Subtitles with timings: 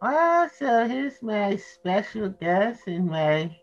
[0.00, 3.56] Well, so here's my special guest and my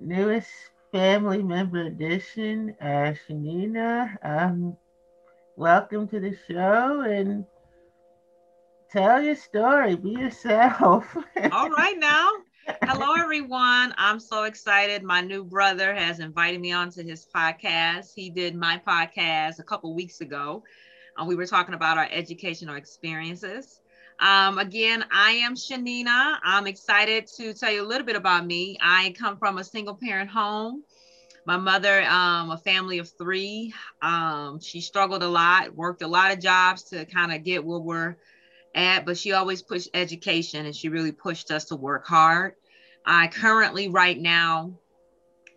[0.00, 0.50] newest
[0.92, 4.16] family member addition, uh, Shanina.
[4.22, 4.76] Um,
[5.56, 7.44] welcome to the show and
[8.90, 9.96] tell your story.
[9.96, 11.16] Be yourself.
[11.52, 12.30] All right now.
[12.84, 13.94] Hello, everyone.
[13.98, 15.02] I'm so excited.
[15.02, 18.12] My new brother has invited me onto his podcast.
[18.14, 20.64] He did my podcast a couple weeks ago.
[21.20, 23.80] Uh, we were talking about our educational experiences.
[24.20, 26.38] Um, again, I am Shanina.
[26.42, 28.78] I'm excited to tell you a little bit about me.
[28.80, 30.84] I come from a single parent home.
[31.46, 33.74] My mother, um, a family of three.
[34.00, 37.78] Um, she struggled a lot, worked a lot of jobs to kind of get where
[37.78, 38.16] we're
[38.74, 42.54] at, but she always pushed education and she really pushed us to work hard.
[43.04, 44.78] I currently, right now,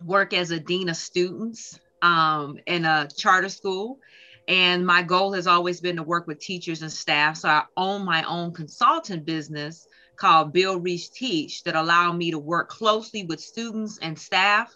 [0.04, 4.00] work as a dean of students um, in a charter school.
[4.48, 7.38] And my goal has always been to work with teachers and staff.
[7.38, 12.40] So I own my own consultant business called Build Reach Teach that allow me to
[12.40, 14.74] work closely with students and staff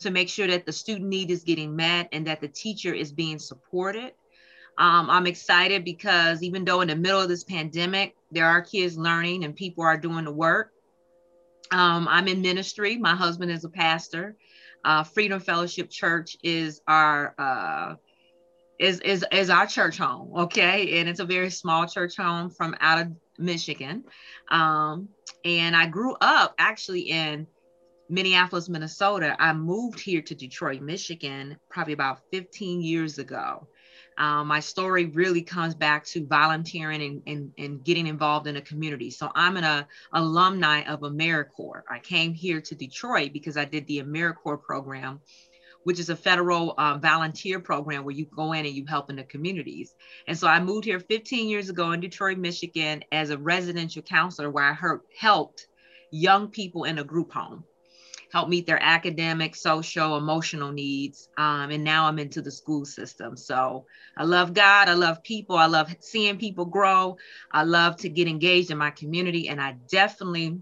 [0.00, 3.12] to make sure that the student need is getting met and that the teacher is
[3.12, 4.12] being supported.
[4.78, 8.96] Um, I'm excited because even though in the middle of this pandemic, there are kids
[8.96, 10.72] learning and people are doing the work.
[11.70, 12.96] Um, I'm in ministry.
[12.96, 14.36] My husband is a pastor.
[14.84, 17.94] Uh, Freedom Fellowship Church is our uh,
[18.80, 20.32] is, is is our church home.
[20.34, 24.04] Okay, and it's a very small church home from out of Michigan.
[24.50, 25.08] Um,
[25.44, 27.46] and I grew up actually in
[28.08, 29.36] Minneapolis, Minnesota.
[29.38, 33.68] I moved here to Detroit, Michigan, probably about 15 years ago.
[34.16, 38.60] Um, my story really comes back to volunteering and, and, and getting involved in a
[38.60, 39.10] community.
[39.10, 41.82] So I'm an a, alumni of AmeriCorps.
[41.88, 45.20] I came here to Detroit because I did the AmeriCorps program,
[45.84, 49.16] which is a federal uh, volunteer program where you go in and you help in
[49.16, 49.94] the communities.
[50.26, 54.50] And so I moved here 15 years ago in Detroit, Michigan as a residential counselor
[54.50, 54.76] where I
[55.16, 55.66] helped
[56.10, 57.64] young people in a group home
[58.32, 61.28] help meet their academic, social, emotional needs.
[61.36, 63.36] Um, and now I'm into the school system.
[63.36, 63.86] So
[64.16, 64.88] I love God.
[64.88, 65.56] I love people.
[65.56, 67.16] I love seeing people grow.
[67.50, 69.48] I love to get engaged in my community.
[69.48, 70.60] And I definitely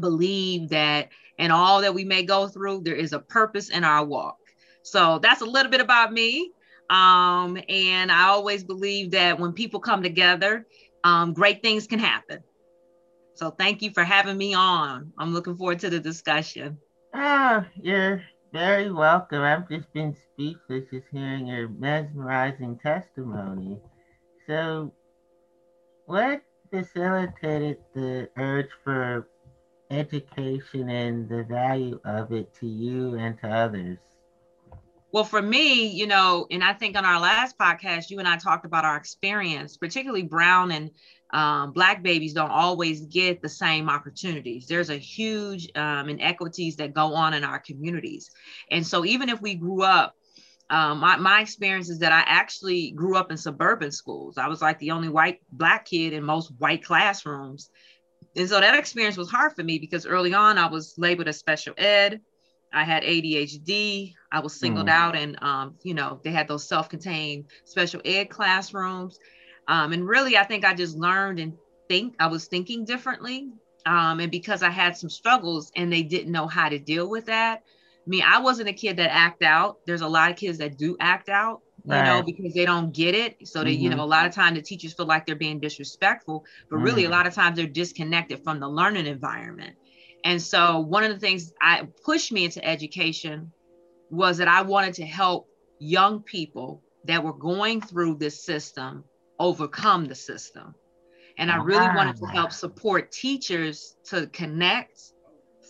[0.00, 1.10] believe that
[1.42, 4.38] in all that we may go through, there is a purpose in our walk.
[4.82, 6.52] So that's a little bit about me.
[6.88, 10.66] Um, and I always believe that when people come together,
[11.02, 12.44] um, great things can happen.
[13.34, 15.12] So thank you for having me on.
[15.18, 16.78] I'm looking forward to the discussion.
[17.12, 18.22] Oh, you're
[18.52, 19.42] very welcome.
[19.42, 23.80] I've just been speechless just hearing your mesmerizing testimony.
[24.46, 24.92] So,
[26.06, 29.28] what facilitated the urge for
[29.92, 33.98] education and the value of it to you and to others?
[35.12, 38.38] Well, for me, you know, and I think on our last podcast, you and I
[38.38, 40.90] talked about our experience, particularly brown and
[41.34, 44.66] um, black babies don't always get the same opportunities.
[44.66, 48.30] There's a huge um, inequities that go on in our communities.
[48.70, 50.14] And so even if we grew up,
[50.70, 54.38] um, my, my experience is that I actually grew up in suburban schools.
[54.38, 57.70] I was like the only white black kid in most white classrooms.
[58.36, 61.38] And so that experience was hard for me because early on I was labeled as
[61.38, 62.20] special ed.
[62.72, 64.14] I had ADHD.
[64.30, 64.92] I was singled mm.
[64.92, 69.18] out, and um, you know they had those self-contained special ed classrooms.
[69.68, 71.52] Um, and really, I think I just learned and
[71.88, 73.50] think I was thinking differently.
[73.84, 77.26] Um, and because I had some struggles and they didn't know how to deal with
[77.26, 77.62] that.
[78.06, 79.78] I mean, I wasn't a kid that act out.
[79.86, 82.04] There's a lot of kids that do act out, you right.
[82.04, 83.48] know, because they don't get it.
[83.48, 83.82] So they, mm-hmm.
[83.82, 86.84] you know, a lot of times the teachers feel like they're being disrespectful, but mm-hmm.
[86.84, 89.76] really a lot of times they're disconnected from the learning environment.
[90.24, 93.50] And so one of the things I pushed me into education
[94.10, 95.48] was that I wanted to help
[95.80, 99.04] young people that were going through this system
[99.40, 100.74] overcome the system.
[101.38, 105.00] And I really wanted to help support teachers to connect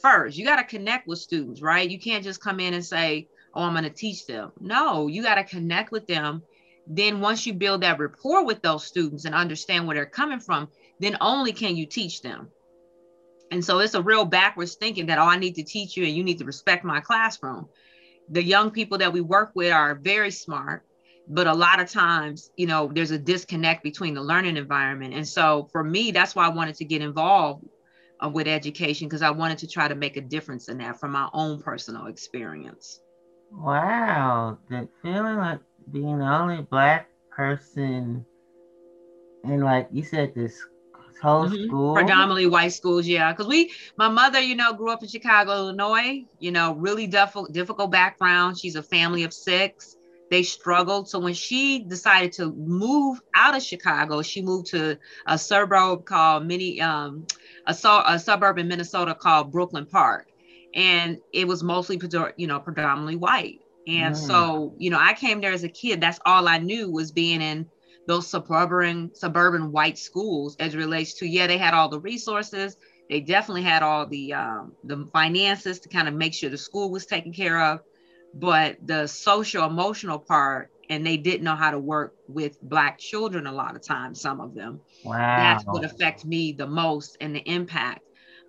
[0.02, 0.36] first.
[0.36, 1.88] You got to connect with students, right?
[1.88, 4.52] You can't just come in and say, oh, I'm going to teach them.
[4.60, 6.42] No, you got to connect with them.
[6.86, 10.68] Then once you build that rapport with those students and understand where they're coming from,
[10.98, 12.48] then only can you teach them.
[13.50, 16.14] And so it's a real backwards thinking that, oh, I need to teach you and
[16.14, 17.68] you need to respect my classroom.
[18.30, 20.84] The young people that we work with are very smart
[21.28, 25.26] but a lot of times you know there's a disconnect between the learning environment and
[25.26, 27.64] so for me that's why i wanted to get involved
[28.24, 31.12] uh, with education because i wanted to try to make a difference in that from
[31.12, 33.00] my own personal experience
[33.52, 35.60] wow the feeling like
[35.90, 38.24] being the only black person
[39.44, 40.54] in like you said this
[41.22, 41.66] whole mm-hmm.
[41.66, 41.94] school?
[41.94, 43.32] Predominantly white schools yeah.
[43.32, 47.52] Because we my mother you know grew up in chicago illinois you know really difficult
[47.52, 48.58] difficult background.
[48.58, 49.96] She's a family of six.
[50.30, 51.08] They struggled.
[51.08, 56.46] So when she decided to move out of Chicago, she moved to a suburb called
[56.46, 57.26] mini um,
[57.66, 57.76] a,
[58.06, 60.28] a suburb in Minnesota called Brooklyn Park,
[60.74, 62.00] and it was mostly
[62.36, 63.60] you know predominantly white.
[63.86, 64.18] And mm.
[64.18, 66.00] so you know I came there as a kid.
[66.00, 67.66] That's all I knew was being in
[68.06, 72.76] those suburban suburban white schools as relates to yeah they had all the resources
[73.08, 76.90] they definitely had all the um, the finances to kind of make sure the school
[76.90, 77.80] was taken care of
[78.34, 83.46] but the social emotional part and they didn't know how to work with black children
[83.46, 87.34] a lot of times some of them wow that's what affected me the most and
[87.34, 88.02] the impact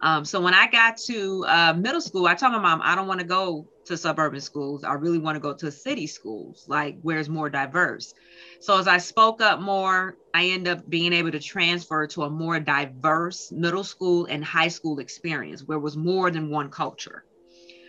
[0.03, 3.07] um, so when i got to uh, middle school i told my mom i don't
[3.07, 6.97] want to go to suburban schools i really want to go to city schools like
[7.01, 8.13] where it's more diverse
[8.59, 12.29] so as i spoke up more i end up being able to transfer to a
[12.29, 17.25] more diverse middle school and high school experience where it was more than one culture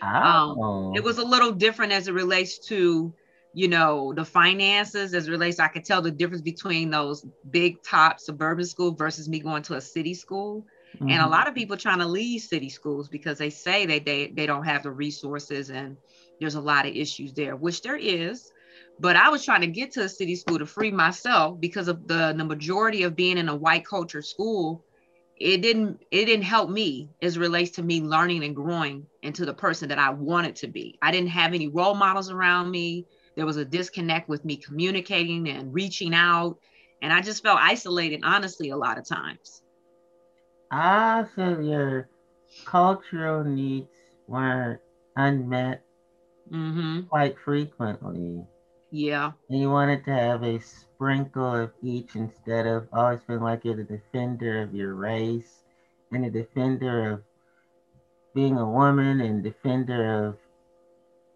[0.03, 0.61] oh.
[0.61, 3.13] Um, it was a little different as it relates to,
[3.53, 5.59] you know, the finances as it relates.
[5.59, 9.75] I could tell the difference between those big top suburban school versus me going to
[9.75, 10.65] a city school.
[10.95, 11.09] Mm-hmm.
[11.09, 11.31] And a mm-hmm.
[11.31, 14.65] lot of people trying to leave city schools because they say that they they don't
[14.65, 15.97] have the resources and
[16.39, 18.51] there's a lot of issues there, which there is.
[18.99, 22.07] But I was trying to get to a city school to free myself because of
[22.07, 24.85] the, the majority of being in a white culture school
[25.37, 29.53] it didn't it didn't help me as relates to me learning and growing into the
[29.53, 30.97] person that I wanted to be.
[31.01, 33.05] I didn't have any role models around me.
[33.35, 36.57] There was a disconnect with me communicating and reaching out.
[37.01, 39.61] And I just felt isolated, honestly, a lot of times.
[40.77, 42.09] Ah, so your
[42.65, 43.87] cultural needs
[44.27, 44.81] weren't
[45.15, 45.81] unmet
[46.51, 47.03] mm-hmm.
[47.03, 48.43] quite frequently.
[48.91, 49.31] Yeah.
[49.49, 53.77] And you wanted to have a sprinkle of each instead of always feeling like you're
[53.77, 55.63] the defender of your race
[56.11, 57.21] and a defender of
[58.33, 60.37] being a woman and defender of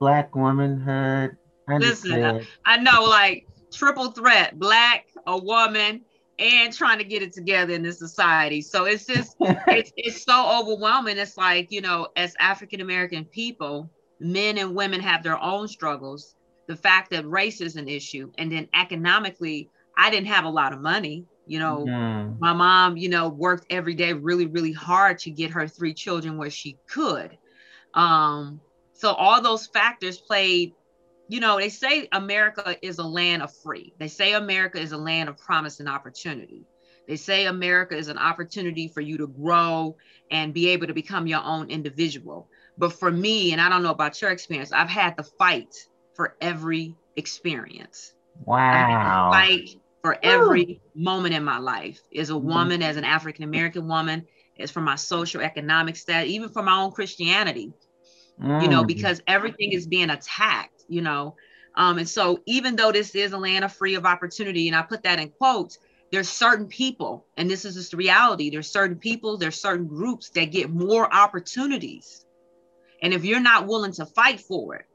[0.01, 1.37] black womanhood.
[1.69, 6.01] Listen, I know like triple threat, black, a woman,
[6.39, 8.61] and trying to get it together in this society.
[8.61, 11.17] So it's just it's it's so overwhelming.
[11.17, 13.89] It's like, you know, as African American people,
[14.19, 16.35] men and women have their own struggles
[16.67, 20.71] the fact that race is an issue and then economically i didn't have a lot
[20.71, 22.39] of money you know mm.
[22.39, 26.37] my mom you know worked every day really really hard to get her three children
[26.37, 27.37] where she could
[27.95, 28.61] um
[28.93, 30.73] so all those factors played
[31.29, 34.97] you know they say america is a land of free they say america is a
[34.97, 36.65] land of promise and opportunity
[37.07, 39.95] they say america is an opportunity for you to grow
[40.31, 43.91] and be able to become your own individual but for me and i don't know
[43.91, 45.73] about your experience i've had to fight
[46.19, 48.13] for every experience.
[48.43, 49.29] Wow.
[49.31, 49.69] Fight
[50.01, 52.47] for every moment in my life as a mm-hmm.
[52.47, 54.25] woman, as an African American woman,
[54.59, 57.71] as for my social economic status, even for my own Christianity,
[58.41, 58.61] mm.
[58.61, 58.87] you know, mm.
[58.87, 61.35] because everything is being attacked, you know.
[61.75, 64.81] Um, and so even though this is a land of free of opportunity, and I
[64.81, 65.79] put that in quotes,
[66.11, 70.29] there's certain people, and this is just the reality, there's certain people, there's certain groups
[70.31, 72.25] that get more opportunities.
[73.01, 74.85] And if you're not willing to fight for it,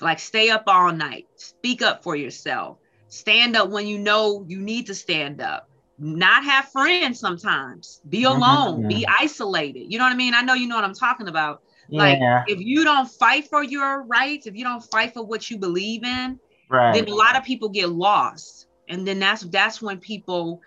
[0.00, 2.78] like stay up all night, speak up for yourself,
[3.08, 5.68] stand up when you know you need to stand up.
[5.98, 8.00] Not have friends sometimes.
[8.08, 8.36] Be mm-hmm.
[8.36, 8.88] alone, mm-hmm.
[8.88, 9.92] be isolated.
[9.92, 10.34] You know what I mean?
[10.34, 11.62] I know you know what I'm talking about.
[11.92, 12.44] Like yeah.
[12.46, 16.04] if you don't fight for your rights, if you don't fight for what you believe
[16.04, 16.94] in, right.
[16.94, 18.66] then a lot of people get lost.
[18.88, 20.62] And then that's that's when people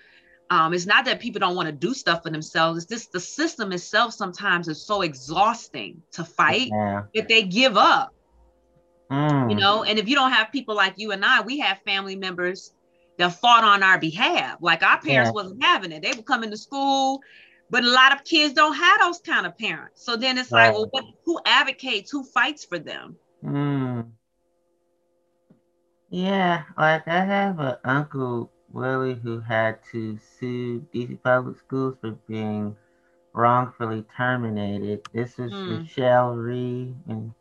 [0.52, 2.84] um, it's not that people don't want to do stuff for themselves.
[2.84, 7.04] It's just the system itself sometimes is so exhausting to fight yeah.
[7.16, 8.14] that they give up.
[9.12, 9.50] Mm.
[9.50, 12.16] You know, and if you don't have people like you and I, we have family
[12.16, 12.74] members
[13.18, 14.58] that fought on our behalf.
[14.62, 15.32] Like our parents yeah.
[15.32, 16.04] wasn't having it.
[16.04, 17.22] They would come into school,
[17.76, 20.02] but a lot of kids don't have those kind of parents.
[20.06, 20.68] So then it's right.
[20.68, 22.10] like, well, what, who advocates?
[22.10, 23.18] Who fights for them?
[23.44, 24.12] Mm.
[26.10, 32.12] Yeah, like I have an uncle Willie who had to sue DC Public Schools for
[32.30, 32.78] being
[33.34, 35.06] wrongfully terminated.
[35.12, 35.82] This was mm.
[35.82, 37.34] Michelle Rhee and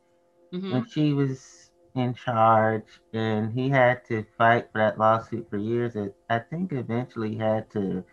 [0.52, 0.72] mm-hmm.
[0.72, 5.94] when she was in charge, and he had to fight for that lawsuit for years.
[6.28, 8.04] I think eventually he had to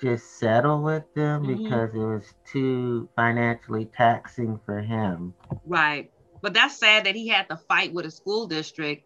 [0.00, 1.64] just settle with them mm-hmm.
[1.64, 5.34] because it was too financially taxing for him.
[5.64, 6.10] Right.
[6.42, 9.04] But that's sad that he had to fight with a school district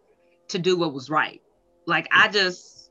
[0.49, 1.40] to do what was right.
[1.87, 2.90] Like I just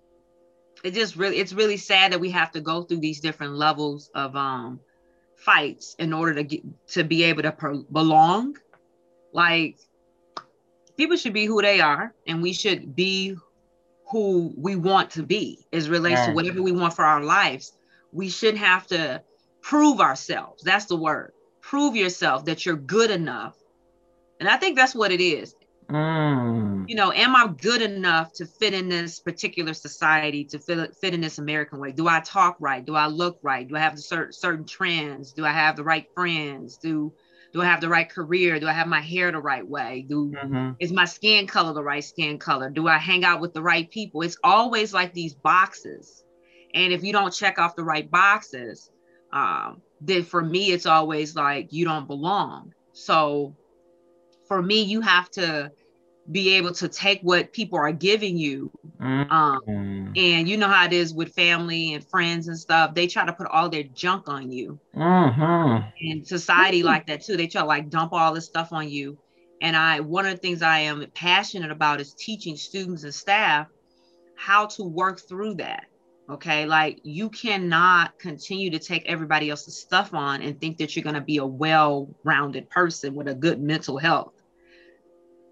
[0.84, 4.10] it just really it's really sad that we have to go through these different levels
[4.15, 4.79] of um
[5.36, 8.56] fights in order to get to be able to pro- belong
[9.34, 9.77] like
[11.00, 13.36] people should be who they are, and we should be
[14.12, 17.72] who we want to be as relates to whatever we want for our lives.
[18.12, 19.24] We shouldn't have to
[19.62, 20.63] prove ourselves.
[20.63, 21.32] That's the word.
[21.62, 23.56] Prove yourself that you're good enough.
[24.39, 25.54] And I think that's what it is.
[25.89, 26.86] Mm.
[26.88, 31.13] You know, am I good enough to fit in this particular society, to fit, fit
[31.13, 31.92] in this American way?
[31.92, 32.86] Do I talk right?
[32.86, 33.68] Do I look right?
[33.68, 35.34] Do I have the certain certain trends?
[35.34, 36.78] Do I have the right friends?
[36.78, 37.13] Do
[37.51, 38.60] do I have the right career?
[38.60, 40.06] Do I have my hair the right way?
[40.08, 40.72] Do Mm-hmm.
[40.80, 42.70] is my skin color the right skin color?
[42.70, 44.22] Do I hang out with the right people?
[44.22, 46.24] It's always like these boxes.
[46.74, 48.92] And if you don't check off the right boxes,
[49.34, 52.74] um, then for me, it's always like you don't belong.
[52.94, 53.56] So
[54.48, 55.72] for me, you have to
[56.32, 58.72] be able to take what people are giving you.
[59.00, 60.18] Um, Mm.
[60.18, 62.94] and you know how it is with family and friends and stuff.
[62.94, 64.80] They try to put all their junk on you.
[64.96, 65.88] Mm-hmm.
[66.02, 67.38] And society like that too.
[67.38, 69.18] They try to like dump all this stuff on you.
[69.62, 73.68] And I one of the things I am passionate about is teaching students and staff
[74.36, 75.86] how to work through that.
[76.30, 76.66] Okay.
[76.66, 81.16] Like you cannot continue to take everybody else's stuff on and think that you're going
[81.16, 84.34] to be a well rounded person with a good mental health.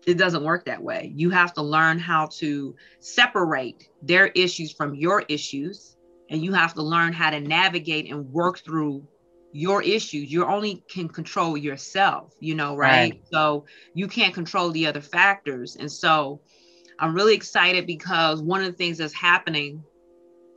[0.06, 1.12] It doesn't work that way.
[1.16, 5.98] You have to learn how to separate their issues from your issues.
[6.30, 9.08] And you have to learn how to navigate and work through
[9.54, 10.32] your issues.
[10.32, 13.14] You only can control yourself, you know, right?
[13.14, 13.22] Right.
[13.32, 15.78] So you can't control the other factors.
[15.78, 16.42] And so
[17.00, 19.84] I'm really excited because one of the things that's happening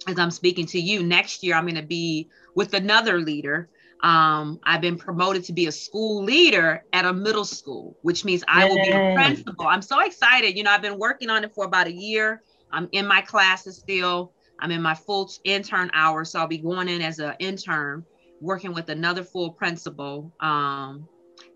[0.06, 3.68] as I'm speaking to you next year, I'm going to be with another leader.
[4.02, 8.42] Um, I've been promoted to be a school leader at a middle school, which means
[8.48, 9.66] I will be a principal.
[9.66, 10.56] I'm so excited.
[10.56, 12.42] You know, I've been working on it for about a year.
[12.72, 14.32] I'm in my classes still.
[14.58, 16.30] I'm in my full intern hours.
[16.30, 18.04] So I'll be going in as an intern,
[18.40, 20.32] working with another full principal.
[20.40, 21.06] Um,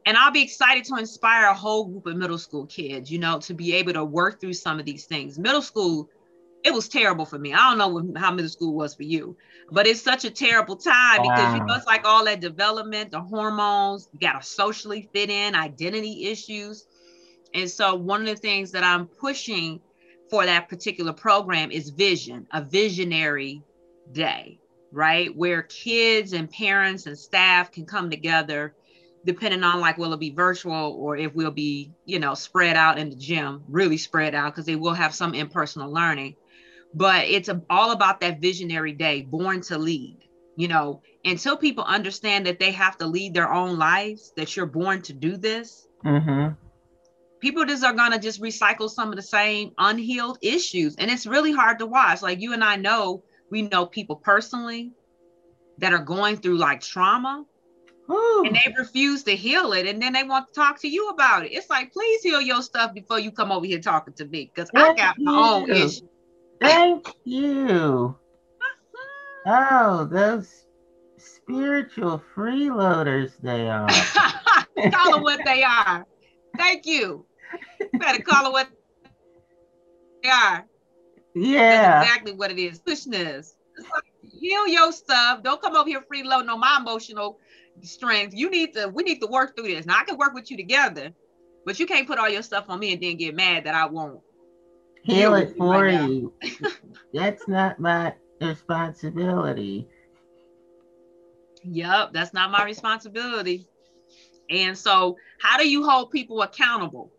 [0.07, 3.39] and I'll be excited to inspire a whole group of middle school kids, you know,
[3.41, 5.39] to be able to work through some of these things.
[5.39, 6.11] Middle school,
[6.65, 7.53] it was terrible for me.
[7.53, 9.37] I don't know how middle school was for you,
[9.71, 13.21] but it's such a terrible time because you know it's like all that development, the
[13.21, 16.87] hormones, you got to socially fit in, identity issues.
[17.53, 19.79] And so one of the things that I'm pushing
[20.31, 23.63] for that particular program is vision, a visionary
[24.11, 24.59] day,
[24.91, 25.37] right?
[25.37, 28.75] Where kids and parents and staff can come together
[29.27, 32.99] depending on like will it be virtual or if we'll be you know spread out
[32.99, 36.37] in the gym really spread out because they will have some in-personal learning
[36.95, 40.19] but it's all about that visionary day born to lead
[40.57, 41.03] you know?
[41.25, 45.13] Until people understand that they have to lead their own lives that you're born to
[45.13, 46.53] do this Mm-hmm.
[47.41, 50.97] people just are going to just recycle some of the same unhealed issues.
[50.97, 52.21] And it's really hard to watch.
[52.21, 54.93] Like you and i know we know people personally
[55.79, 57.45] that are going through like trauma
[58.07, 58.45] Whew.
[58.45, 61.47] and they refuse to heal it and then they want to talk to you about
[61.47, 61.53] it.
[61.53, 64.71] It's like please heal your stuff before you come over here talking to me because
[64.77, 66.03] i got my own issues
[66.61, 68.17] Thank you.
[69.47, 70.65] Oh, those
[71.19, 73.89] spiritual freeloaders they are.
[74.91, 76.07] call them what they are
[76.57, 77.25] thank you
[77.81, 78.69] You better call them what
[80.23, 80.67] they are
[81.35, 82.01] Yeah.
[82.01, 82.81] That's exactly what it is.
[82.81, 83.57] Foolishness.
[84.23, 85.43] Heal your stuff.
[85.43, 87.39] Don't come over here freeloading on my emotional
[87.83, 88.35] strength.
[88.35, 89.87] You need to, we need to work through this.
[89.87, 91.11] Now I can work with you together,
[91.67, 93.87] but you can't put all your stuff on me and then get mad that I
[93.87, 94.21] won't.
[95.05, 96.33] Heal it for right you.
[97.13, 99.87] That's not my responsibility.
[101.63, 103.67] Yep, that's not my responsibility.
[104.51, 107.11] And so, how do you hold people accountable?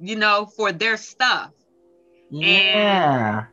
[0.00, 1.52] You know, for their stuff.
[2.30, 3.46] Yeah.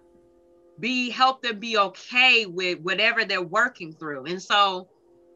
[0.80, 4.26] be help them be okay with whatever they're working through.
[4.26, 4.88] And so,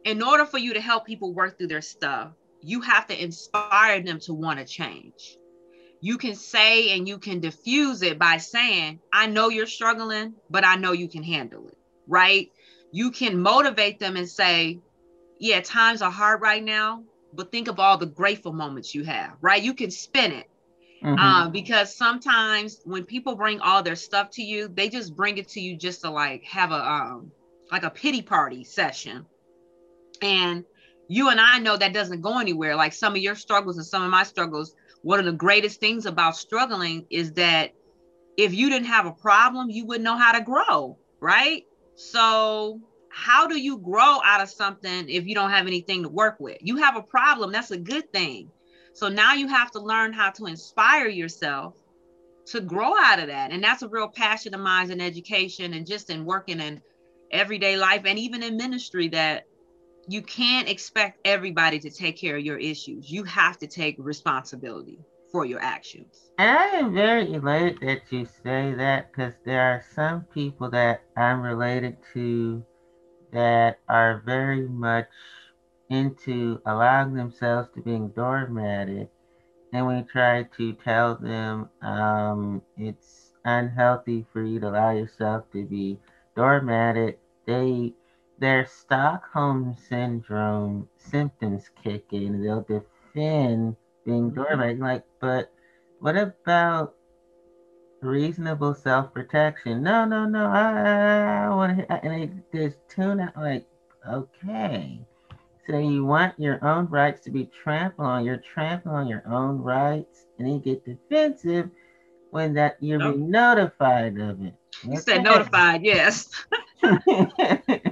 [0.05, 4.01] in order for you to help people work through their stuff, you have to inspire
[4.01, 5.38] them to want to change.
[6.01, 10.65] You can say and you can diffuse it by saying, I know you're struggling, but
[10.65, 11.77] I know you can handle it,
[12.07, 12.51] right?
[12.91, 14.81] You can motivate them and say,
[15.39, 19.37] Yeah, times are hard right now, but think of all the grateful moments you have,
[19.41, 19.61] right?
[19.61, 20.47] You can spin it
[21.01, 21.17] Mhm.
[21.17, 25.49] uh, because sometimes when people bring all their stuff to you, they just bring it
[25.49, 27.31] to you just to like have a um
[27.71, 29.27] like a pity party session.
[30.21, 30.65] And
[31.07, 32.75] you and I know that doesn't go anywhere.
[32.75, 36.05] Like some of your struggles and some of my struggles, one of the greatest things
[36.05, 37.73] about struggling is that
[38.37, 41.65] if you didn't have a problem, you wouldn't know how to grow, right?
[41.95, 42.79] So
[43.09, 46.57] how do you grow out of something if you don't have anything to work with?
[46.61, 48.49] You have a problem, that's a good thing.
[48.93, 51.75] So now you have to learn how to inspire yourself
[52.47, 53.51] to grow out of that.
[53.51, 56.81] And that's a real passion of mine in education and just in working in
[57.31, 59.45] everyday life and even in ministry that
[60.09, 63.11] you can't expect everybody to take care of your issues.
[63.11, 64.99] You have to take responsibility
[65.31, 66.31] for your actions.
[66.39, 71.03] And I am very elated that you say that because there are some people that
[71.15, 72.63] I'm related to
[73.31, 75.05] that are very much
[75.91, 79.09] into allowing themselves to being doormatted
[79.73, 85.65] and we try to tell them um, it's unhealthy for you to allow yourself to
[85.65, 85.99] be
[86.35, 87.93] doormatted, they
[88.39, 92.41] their Stockholm syndrome symptoms kick in.
[92.41, 94.81] They'll defend being mm-hmm.
[94.81, 95.51] Like, but
[95.99, 96.95] what about
[98.01, 99.83] reasonable self protection?
[99.83, 100.45] No, no, no.
[100.45, 101.85] I, I want to.
[101.85, 103.35] Hear and they just tune out.
[103.35, 103.67] Like,
[104.07, 105.01] okay.
[105.67, 108.25] So you want your own rights to be trampled on.
[108.25, 111.69] You're trampling on your own rights, and you get defensive
[112.31, 113.15] when that you're nope.
[113.15, 114.53] being notified of it.
[114.83, 116.29] You said notified, yes.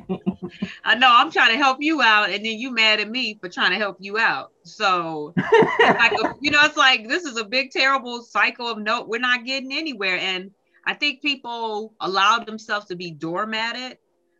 [0.84, 3.50] I know I'm trying to help you out, and then you mad at me for
[3.50, 4.52] trying to help you out.
[4.64, 5.34] So,
[5.82, 9.46] like, you know, it's like this is a big, terrible cycle of no, we're not
[9.46, 10.18] getting anywhere.
[10.18, 10.52] And
[10.86, 13.98] I think people allow themselves to be doormatted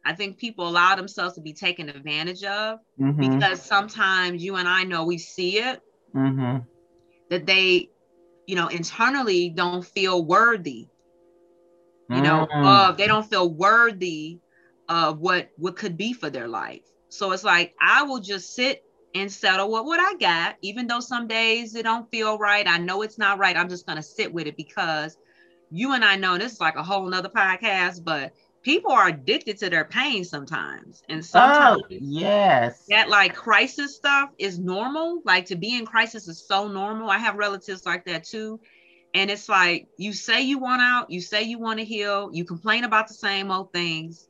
[0.08, 3.20] I think people allow themselves to be taken advantage of mm-hmm.
[3.20, 5.82] because sometimes you and I know we see it
[6.16, 6.60] mm-hmm.
[7.30, 7.90] that they,
[8.46, 10.88] you know, internally don't feel worthy.
[12.10, 12.66] You know, mm-hmm.
[12.66, 14.40] of they don't feel worthy
[14.90, 16.82] of what what could be for their life.
[17.10, 18.84] So it's like I will just sit
[19.16, 22.68] and settle with what I got, even though some days it don't feel right.
[22.68, 23.58] I know it's not right.
[23.58, 25.18] I'm just gonna sit with it because
[25.72, 29.58] you and I know this is like a whole nother podcast, but people are addicted
[29.58, 31.02] to their pain sometimes.
[31.10, 32.86] And oh, sometimes oh, yes.
[32.90, 35.22] That like crisis stuff is normal.
[35.24, 37.10] Like to be in crisis is so normal.
[37.10, 38.60] I have relatives like that too.
[39.14, 42.44] And it's like you say you want out, you say you want to heal, you
[42.44, 44.27] complain about the same old things,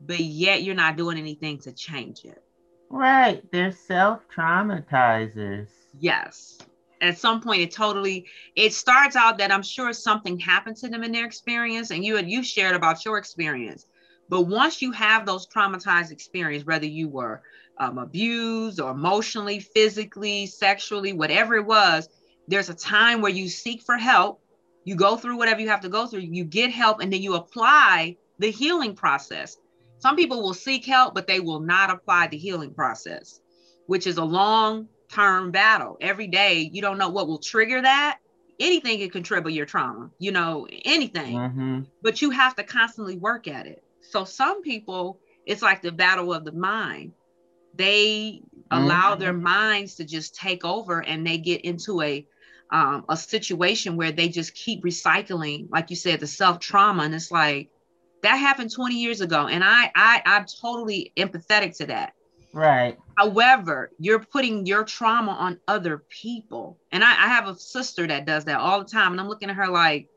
[0.00, 2.42] but yet you're not doing anything to change it.
[2.90, 3.42] Right.
[3.50, 5.68] They're self traumatizers.
[5.98, 6.58] Yes
[7.00, 8.26] at some point it totally
[8.56, 12.16] it starts out that i'm sure something happened to them in their experience and you
[12.16, 13.86] had you shared about your experience
[14.28, 17.42] but once you have those traumatized experience whether you were
[17.78, 22.08] um, abused or emotionally physically sexually whatever it was
[22.48, 24.42] there's a time where you seek for help
[24.84, 27.34] you go through whatever you have to go through you get help and then you
[27.34, 29.56] apply the healing process
[29.98, 33.40] some people will seek help but they will not apply the healing process
[33.86, 35.96] which is a long term battle.
[36.00, 38.18] Every day, you don't know what will trigger that.
[38.60, 41.36] Anything can contribute your trauma, you know, anything.
[41.36, 41.80] Mm-hmm.
[42.02, 43.82] But you have to constantly work at it.
[44.02, 47.12] So some people, it's like the battle of the mind.
[47.74, 48.84] They mm-hmm.
[48.84, 52.26] allow their minds to just take over and they get into a
[52.70, 57.04] um, a situation where they just keep recycling, like you said, the self trauma.
[57.04, 57.70] And it's like
[58.22, 59.46] that happened 20 years ago.
[59.46, 62.14] And I I I'm totally empathetic to that
[62.52, 62.98] Right.
[63.16, 66.78] However, you're putting your trauma on other people.
[66.92, 69.12] And I, I, have a sister that does that all the time.
[69.12, 70.08] And I'm looking at her like,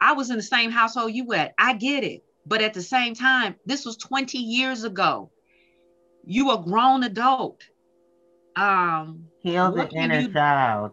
[0.00, 1.54] I was in the same household you at.
[1.58, 2.24] I get it.
[2.44, 5.30] But at the same time, this was 20 years ago.
[6.24, 7.62] You a grown adult.
[8.54, 10.92] Um heal the inner you, child.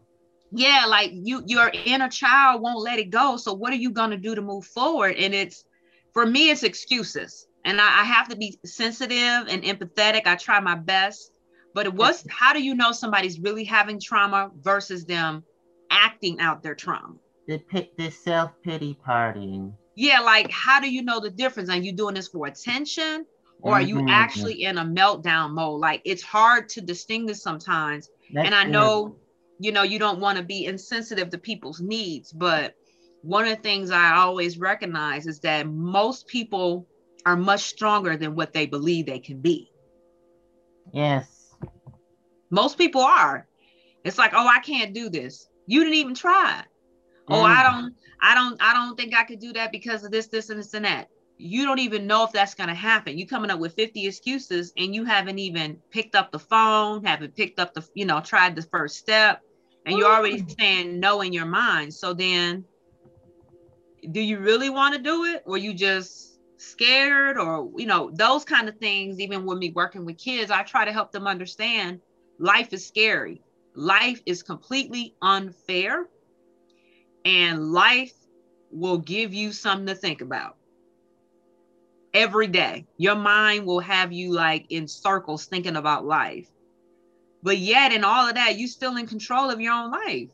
[0.52, 3.36] Yeah, like you your inner child won't let it go.
[3.36, 5.16] So what are you gonna do to move forward?
[5.18, 5.66] And it's
[6.14, 10.26] for me, it's excuses and I, I have to be sensitive and empathetic.
[10.26, 11.32] I try my best,
[11.74, 15.44] but it was how do you know somebody's really having trauma versus them
[15.92, 17.16] acting out their trauma?
[17.48, 17.62] The
[17.98, 19.74] the self pity partying.
[19.96, 21.70] Yeah, like how do you know the difference?
[21.70, 23.26] Are you doing this for attention,
[23.62, 24.10] or are you mm-hmm.
[24.10, 25.80] actually in a meltdown mode?
[25.80, 28.10] Like it's hard to distinguish sometimes.
[28.32, 29.16] That's and I know,
[29.60, 32.76] you know, you don't want to be insensitive to people's needs, but
[33.22, 36.88] one of the things I always recognize is that most people
[37.26, 39.72] are much stronger than what they believe they can be.
[40.94, 41.54] Yes.
[42.50, 43.48] Most people are.
[44.04, 45.48] It's like, oh, I can't do this.
[45.68, 46.64] You didn't even try.
[47.30, 47.36] Mm.
[47.36, 47.72] Oh, I mm.
[47.72, 50.60] don't, I don't, I don't think I could do that because of this, this, and
[50.60, 51.10] this and that.
[51.38, 53.18] You don't even know if that's gonna happen.
[53.18, 57.36] You coming up with 50 excuses and you haven't even picked up the phone, haven't
[57.36, 59.42] picked up the, you know, tried the first step,
[59.86, 61.94] and you're already saying no in your mind.
[61.94, 62.66] So then
[64.12, 65.44] do you really want to do it?
[65.46, 70.04] Or you just scared or you know those kind of things even with me working
[70.04, 72.02] with kids i try to help them understand
[72.40, 73.42] life is scary.
[73.76, 76.08] Life is completely unfair
[77.24, 78.14] and life
[78.72, 80.56] will give you something to think about
[82.14, 82.88] every day.
[82.98, 86.50] Your mind will have you like in circles thinking about life.
[87.44, 90.30] But yet in all of that you still in control of your own life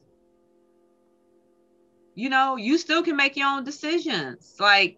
[2.16, 4.98] you know you still can make your own decisions like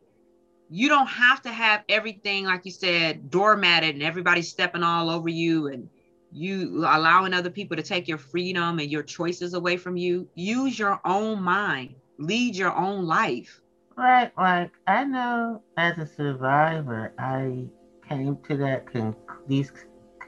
[0.69, 5.29] you don't have to have everything like you said doormatted and everybody stepping all over
[5.29, 5.89] you and
[6.31, 10.77] you allowing other people to take your freedom and your choices away from you use
[10.77, 13.61] your own mind lead your own life
[13.95, 17.65] right like i know as a survivor i
[18.07, 19.15] came to that con-
[19.47, 19.71] these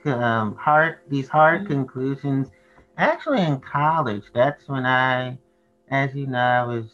[0.05, 1.73] um, hard these hard mm-hmm.
[1.73, 2.49] conclusions
[2.99, 4.23] actually in college.
[4.33, 5.37] That's when I,
[5.91, 6.91] as you know, I was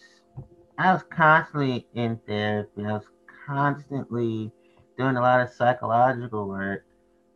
[0.77, 2.85] I was constantly in therapy.
[2.85, 3.09] I was
[3.47, 4.51] constantly
[4.97, 6.85] doing a lot of psychological work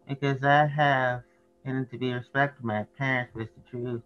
[0.07, 1.23] because I have,
[1.65, 4.01] and to be respectful my parents, it's the truth.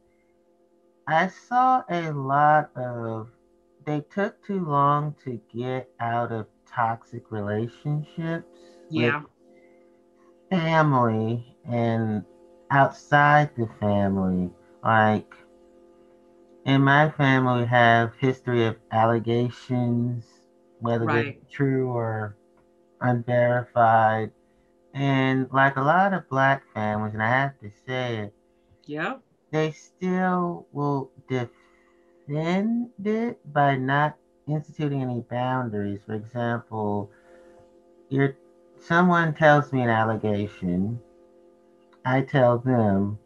[1.07, 3.29] I saw a lot of,
[3.85, 8.47] they took too long to get out of toxic relationships.
[8.89, 9.21] Yeah.
[10.49, 12.23] family and
[12.71, 14.51] outside the family.
[14.83, 15.33] Like,
[16.65, 20.47] in my family, we have history of allegations,
[20.79, 21.25] whether Right.
[21.25, 22.35] they're true or
[23.01, 24.31] unverified.
[24.93, 28.33] And like a lot of black families, and I have to say it,
[28.85, 29.17] Yeah.
[29.51, 34.15] they still will defend it by not
[34.47, 36.03] instituting any boundaries.
[36.05, 37.09] For example,
[38.09, 38.33] you're
[38.77, 40.99] someone tells me an allegation,
[42.05, 43.19] I tell them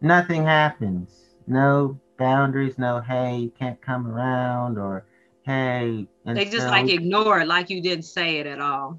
[0.00, 1.23] nothing happens.
[1.46, 5.04] No boundaries, no hey, you can't come around or
[5.44, 8.98] hey They just so- like ignore it, like you didn't say it at all.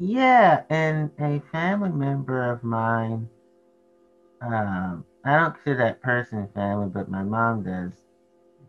[0.00, 3.28] Yeah, and a family member of mine,
[4.40, 7.92] um, I don't consider that person family, but my mom does.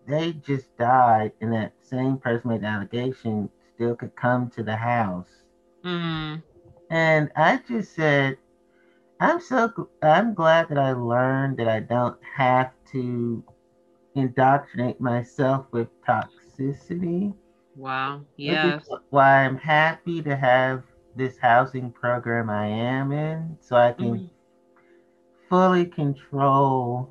[0.07, 4.77] They just died, and that same person made the allegation still could come to the
[4.77, 5.43] house.
[5.83, 6.41] Mm,
[6.91, 8.37] And I just said,
[9.19, 13.43] I'm so I'm glad that I learned that I don't have to
[14.15, 17.33] indoctrinate myself with toxicity.
[17.75, 18.25] wow.
[18.37, 18.91] Yes.
[19.09, 20.83] why I'm happy to have
[21.15, 24.29] this housing program I am in, so I can Mhm.
[25.49, 27.09] fully control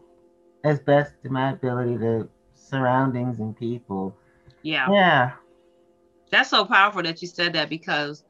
[0.65, 4.15] as best to my ability the surroundings and people.
[4.63, 4.91] Yeah.
[4.91, 5.33] Yeah.
[6.31, 8.25] That's so powerful that you said that because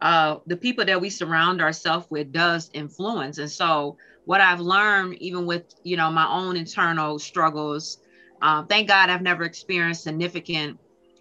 [0.00, 3.38] uh, the people that we surround ourselves with does influence.
[3.38, 7.98] And so, what I've learned, even with you know my own internal struggles,
[8.42, 10.78] um, thank God I've never experienced significant,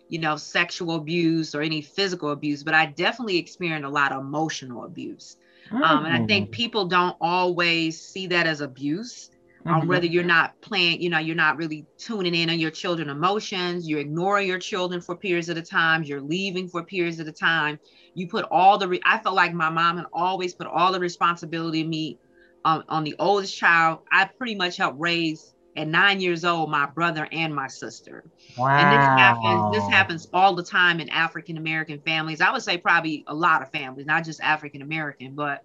[0.10, 4.22] you know, sexual abuse or any physical abuse, but I definitely experienced a lot of
[4.22, 5.38] emotional abuse.
[5.72, 9.30] Um, and I think people don't always see that as abuse.
[9.69, 9.88] Um, Mhm.
[9.88, 13.88] whether you're not playing, you know, you're not really tuning in on your children' emotions,
[13.88, 17.32] you're ignoring your children for periods of a time, you're leaving for periods of a
[17.32, 17.80] time.
[18.13, 20.99] You put all the, re- I felt like my mom had always put all the
[20.99, 22.19] responsibility of me
[22.65, 23.99] um, on the oldest child.
[24.12, 28.26] I pretty much helped raise at nine years old my brother and my sister.
[28.56, 28.73] wow.
[28.76, 32.41] And this happens, this happens all the time in African American families.
[32.41, 35.62] I would say probably a lot of families, not just African American, but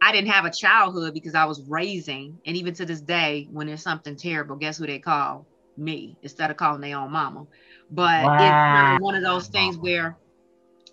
[0.00, 3.66] I didn't have a childhood because I was raising, and even to this day, when
[3.66, 5.48] there's something terrible, guess who they call?
[5.76, 7.46] Me instead of calling their own mama.
[7.90, 8.96] But it's kind Wow.
[8.96, 10.18] of one of those things where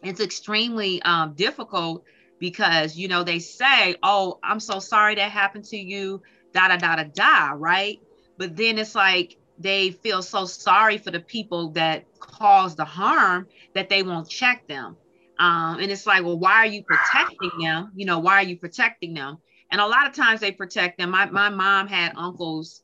[0.03, 2.03] it's extremely um, difficult
[2.39, 6.21] because you know they say, "Oh, I'm so sorry that happened to you,"
[6.53, 7.99] da da da da da, right?
[8.37, 13.47] But then it's like they feel so sorry for the people that caused the harm
[13.73, 14.97] that they won't check them.
[15.39, 17.91] Um, and it's like, well, why are you protecting them?
[17.95, 19.37] You know, why are you protecting them?
[19.71, 21.11] And a lot of times they protect them.
[21.11, 22.81] My, my mom had uncles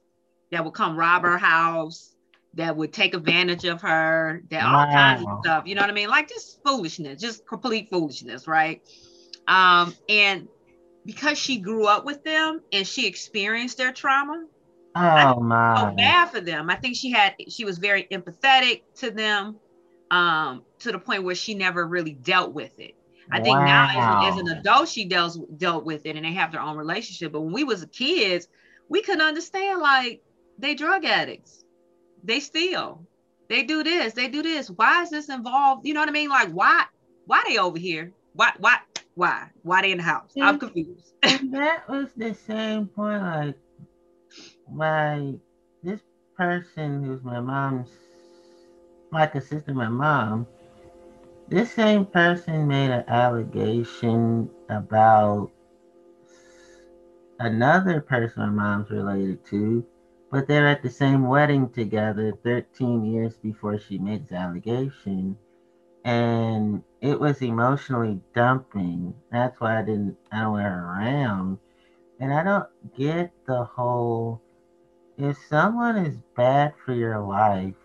[0.52, 2.16] that would come rob her house,
[2.56, 5.63] that would take advantage of her, that all kinds of stuff.
[5.66, 6.10] You know what I mean?
[6.10, 8.82] Like just foolishness, just complete foolishness, right?
[9.48, 10.48] Um, and
[11.06, 14.46] because she grew up with them and she experienced their trauma,
[14.96, 16.70] Oh my, so bad for them.
[16.70, 19.58] I think she had she was very empathetic to them,
[20.12, 22.96] um, to the point where she never really dealt with it.
[23.32, 26.52] I think now as, as an adult she dealt dealt with it and they have
[26.52, 27.32] their own relationship.
[27.32, 28.48] But when we was kids,
[28.89, 30.22] we couldn't understand like
[30.60, 31.63] they drug addicts,
[32.24, 33.06] they steal,
[33.50, 34.69] they do this, they do this.
[34.69, 35.88] Why is this involved?
[35.88, 36.30] You know what I mean?
[36.30, 36.86] Like why
[37.26, 38.12] why they over here?
[38.34, 38.80] Why why
[39.15, 40.32] why why they in the house?
[40.39, 41.13] I'm confused.
[41.24, 43.24] And that was the same point.
[43.24, 43.56] Like
[44.69, 45.34] my
[45.82, 46.02] this
[46.36, 47.89] person who's my mom's
[49.12, 50.48] like a sister, my mom.
[51.49, 55.51] This same person made an allegation about
[57.39, 59.86] another person my mom's related to,
[60.32, 65.38] but they're at the same wedding together 13 years before she made the allegation.
[66.06, 69.13] And it was emotionally dumping.
[69.32, 71.60] That's why I didn't, I don't wear around.
[72.19, 74.41] And I don't get the whole,
[75.17, 77.75] if someone is bad for your life,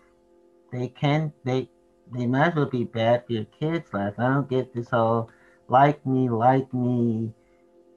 [0.71, 1.69] they can, they,
[2.13, 4.15] they might as well be bad for your kid's life.
[4.17, 5.29] I don't get this whole
[5.67, 7.33] like me, like me,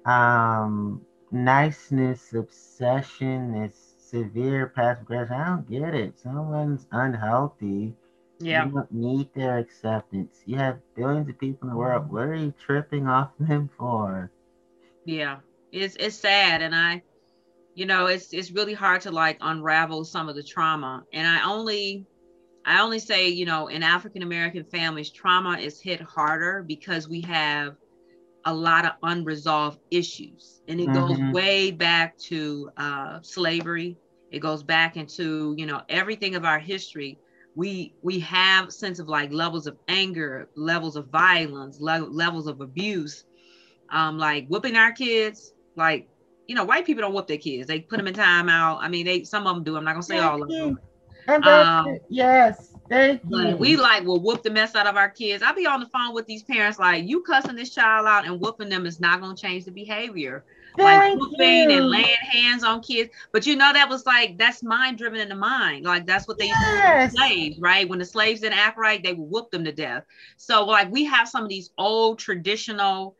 [0.04, 5.34] um, niceness, obsession, this severe passive aggression.
[5.34, 6.18] I don't get it.
[6.18, 7.94] Someone's unhealthy.
[8.40, 8.66] Yeah.
[8.66, 10.42] You don't need their acceptance.
[10.46, 12.10] You have billions of people in the world.
[12.10, 14.30] What are you tripping off them for?
[15.04, 15.38] Yeah,
[15.72, 17.02] it's it's sad, and I
[17.74, 21.04] you know, it's it's really hard to like unravel some of the trauma.
[21.12, 22.06] And I only
[22.64, 27.20] I only say, you know, in African American families, trauma is hit harder because we
[27.22, 27.76] have
[28.44, 30.62] a lot of unresolved issues.
[30.68, 31.22] And it mm-hmm.
[31.22, 33.96] goes way back to uh, slavery.
[34.30, 37.18] It goes back into, you know, everything of our history.
[37.54, 42.60] We we have sense of like levels of anger, levels of violence, le- levels of
[42.60, 43.24] abuse,
[43.90, 45.52] um, like whooping our kids.
[45.76, 46.08] Like,
[46.46, 47.66] you know, white people don't whoop their kids.
[47.66, 48.78] They put them in timeout.
[48.80, 49.76] I mean, they some of them do.
[49.76, 50.78] I'm not gonna say all of them.
[51.28, 53.56] Um, yes, thank you.
[53.56, 55.42] We like will whoop the mess out of our kids.
[55.42, 58.40] I'll be on the phone with these parents, like you cussing this child out and
[58.40, 60.44] whooping them is not gonna change the behavior.
[60.76, 61.76] Thank like whooping you.
[61.76, 63.10] and laying hands on kids.
[63.30, 65.84] But you know that was like that's mind driven in the mind.
[65.84, 67.12] Like that's what they yes.
[67.12, 67.88] used to slaves, right?
[67.88, 70.04] When the slaves didn't act right, they would whoop them to death.
[70.36, 73.16] So like we have some of these old traditional,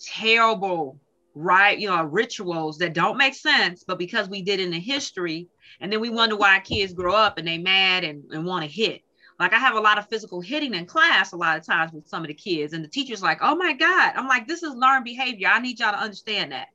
[0.00, 0.98] terrible,
[1.38, 1.78] right?
[1.78, 5.46] You know, rituals that don't make sense, but because we did in the history,
[5.80, 8.70] and then we wonder why kids grow up and they mad and, and want to
[8.70, 9.02] hit.
[9.38, 12.08] Like I have a lot of physical hitting in class a lot of times with
[12.08, 14.74] some of the kids, and the teacher's like, "Oh my God!" I'm like, "This is
[14.74, 15.48] learned behavior.
[15.48, 16.68] I need y'all to understand that."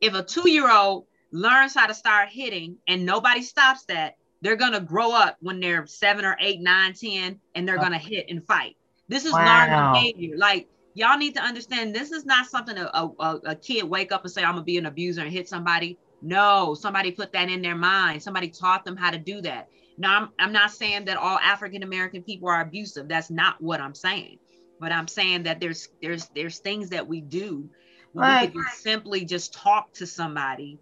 [0.00, 5.12] If a two-year-old learns how to start hitting and nobody stops that, they're gonna grow
[5.12, 8.76] up when they're seven or eight, nine, ten, and they're gonna hit and fight.
[9.08, 9.44] This is wow.
[9.44, 10.36] learned behavior.
[10.36, 14.24] Like y'all need to understand, this is not something a, a, a kid wake up
[14.24, 17.62] and say, "I'm gonna be an abuser and hit somebody." No, somebody put that in
[17.62, 18.22] their mind.
[18.22, 19.68] Somebody taught them how to do that.
[19.96, 23.08] Now, I'm, I'm not saying that all African American people are abusive.
[23.08, 24.38] That's not what I'm saying.
[24.80, 27.68] But I'm saying that there's there's there's things that we do
[28.14, 28.52] right.
[28.54, 30.78] we could simply just talk to somebody,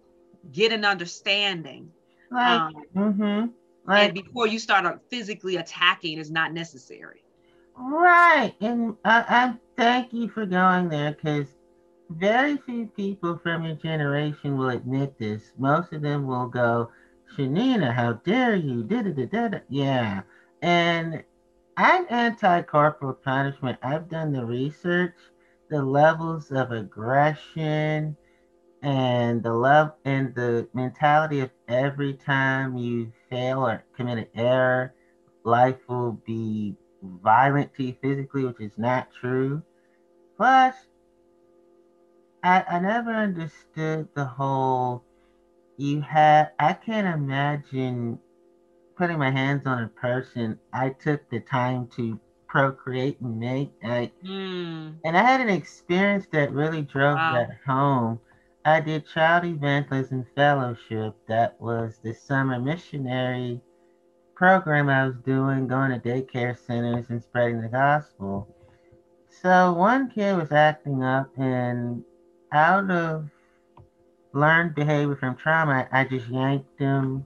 [0.52, 1.90] get an understanding.
[2.30, 2.56] Right.
[2.56, 3.46] Um, mm-hmm.
[3.84, 4.04] right.
[4.04, 7.22] And before you start physically attacking is not necessary.
[7.76, 8.54] Right.
[8.60, 11.48] And I, I thank you for going there because
[12.10, 15.52] very few people from your generation will admit this.
[15.58, 16.90] Most of them will go,
[17.36, 18.82] Shanina, how dare you?
[18.84, 20.22] Da, da, da, da, Yeah.
[20.62, 21.24] And
[21.76, 23.78] I'm anti corporal punishment.
[23.82, 25.14] I've done the research,
[25.70, 28.16] the levels of aggression
[28.82, 34.94] and the love and the mentality of every time you fail or commit an error,
[35.44, 36.76] life will be
[37.22, 39.62] violent to you physically, which is not true.
[40.36, 40.74] Plus,
[42.42, 45.02] I, I never understood the whole
[45.76, 48.18] you had I can't imagine
[48.96, 54.12] putting my hands on a person I took the time to procreate and make like
[54.22, 54.94] mm.
[55.04, 57.32] and I had an experience that really drove wow.
[57.34, 58.20] that home.
[58.64, 63.60] I did child evangelism fellowship that was the summer missionary
[64.36, 68.54] program I was doing, going to daycare centers and spreading the gospel.
[69.42, 72.04] So one kid was acting up and
[72.52, 73.28] out of
[74.32, 77.24] learned behavior from trauma, I just yanked them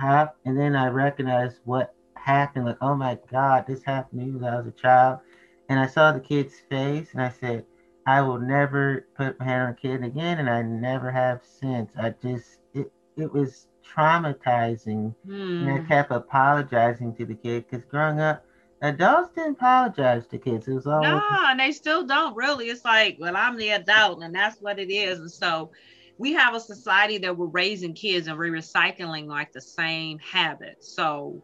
[0.00, 2.66] up, and then I recognized what happened.
[2.66, 5.20] Like, oh my God, this happened to me when I was a child.
[5.68, 7.64] And I saw the kid's face, and I said,
[8.06, 11.92] I will never put my hand on a kid again, and I never have since.
[11.96, 15.14] I just, it, it was traumatizing.
[15.26, 15.86] And I hmm.
[15.86, 18.44] kept apologizing to the kid because growing up,
[18.82, 20.68] adults didn't apologize to kids.
[20.68, 22.66] It was always no, and they still don't really.
[22.66, 25.20] It's like, well, I'm the adult, and that's what it is.
[25.20, 25.70] And so
[26.18, 30.94] we have a society that we're raising kids and we're recycling like the same habits.
[30.94, 31.42] So,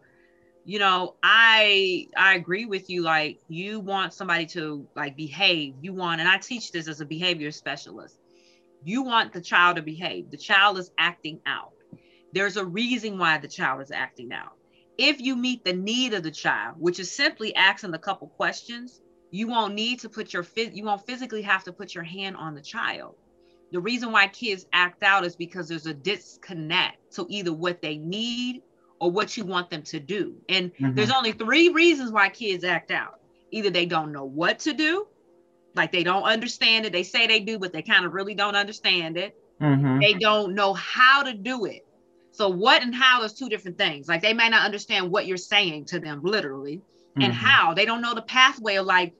[0.64, 3.02] you know, I I agree with you.
[3.02, 5.74] Like, you want somebody to like behave.
[5.80, 8.18] You want, and I teach this as a behavior specialist.
[8.84, 10.30] You want the child to behave.
[10.30, 11.72] The child is acting out.
[12.32, 14.58] There's a reason why the child is acting out
[14.98, 19.00] if you meet the need of the child, which is simply asking a couple questions,
[19.30, 22.54] you won't need to put your you won't physically have to put your hand on
[22.54, 23.14] the child.
[23.70, 27.96] The reason why kids act out is because there's a disconnect to either what they
[27.96, 28.62] need
[28.98, 30.34] or what you want them to do.
[30.48, 30.94] And mm-hmm.
[30.94, 33.20] there's only three reasons why kids act out.
[33.50, 35.06] Either they don't know what to do,
[35.74, 36.92] like they don't understand it.
[36.92, 39.36] They say they do, but they kind of really don't understand it.
[39.60, 40.00] Mm-hmm.
[40.00, 41.84] They don't know how to do it.
[42.38, 44.06] So what and how is two different things.
[44.06, 47.22] Like they may not understand what you're saying to them literally mm-hmm.
[47.22, 47.74] and how.
[47.74, 49.12] They don't know the pathway of like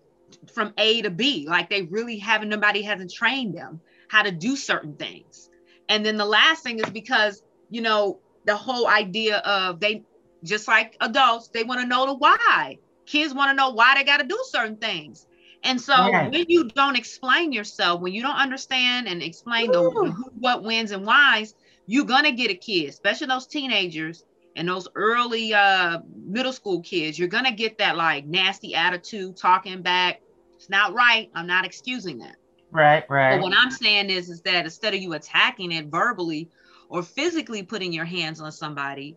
[0.55, 1.45] from A to B.
[1.49, 5.51] Like they really haven't nobody hasn't trained them how to do certain things.
[5.89, 10.05] And then the last thing is because, you know, the whole idea of they
[10.45, 12.79] just like adults, they want to know the why.
[13.05, 15.27] Kids want to know why they got to do certain things.
[15.65, 16.29] And so yeah.
[16.29, 20.93] when you don't explain yourself, when you don't understand and explain the who, what, wins,
[20.93, 21.57] and whys,
[21.89, 24.25] you're gonna get a kid, especially those teenagers
[24.55, 27.19] and those early uh, middle school kids.
[27.19, 30.21] You're gonna get that like nasty attitude, talking back.
[30.55, 31.31] It's not right.
[31.35, 32.37] I'm not excusing that.
[32.71, 33.37] Right, right.
[33.37, 36.51] But what I'm saying is, is that instead of you attacking it verbally,
[36.91, 39.17] or physically putting your hands on somebody,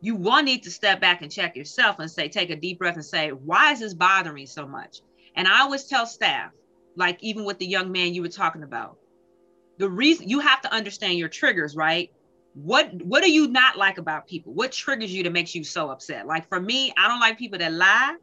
[0.00, 2.94] you one need to step back and check yourself and say, take a deep breath
[2.94, 5.00] and say, why is this bothering me so much?
[5.36, 6.50] And I always tell staff,
[6.96, 8.98] like even with the young man you were talking about,
[9.82, 12.08] the reason you have to understand your triggers, right?
[12.54, 14.54] What what do you not like about people?
[14.54, 16.24] What triggers you that makes you so upset?
[16.24, 18.14] Like for me, I don't like people that lie,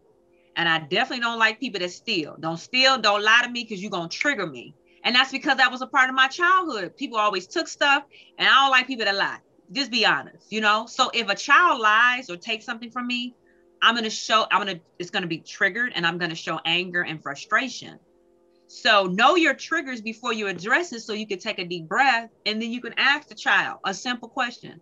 [0.55, 2.37] and I definitely don't like people that steal.
[2.39, 4.73] Don't steal, don't lie to me because you're gonna trigger me.
[5.03, 6.95] And that's because that was a part of my childhood.
[6.95, 8.05] People always took stuff,
[8.37, 9.39] and I don't like people that lie.
[9.73, 10.85] Just be honest, you know.
[10.85, 13.35] So if a child lies or takes something from me,
[13.81, 14.45] I'm gonna show.
[14.49, 14.79] I'm gonna.
[14.97, 17.99] It's gonna be triggered, and I'm gonna show anger and frustration.
[18.71, 22.29] So know your triggers before you address it, so you can take a deep breath,
[22.45, 24.79] and then you can ask the child a simple question: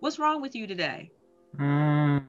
[0.00, 1.12] "What's wrong with you today?
[1.56, 2.26] Mm.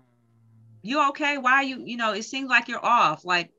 [0.84, 1.40] You okay?
[1.40, 1.82] Why are you?
[1.84, 3.26] You know, it seems like you're off.
[3.26, 3.52] Like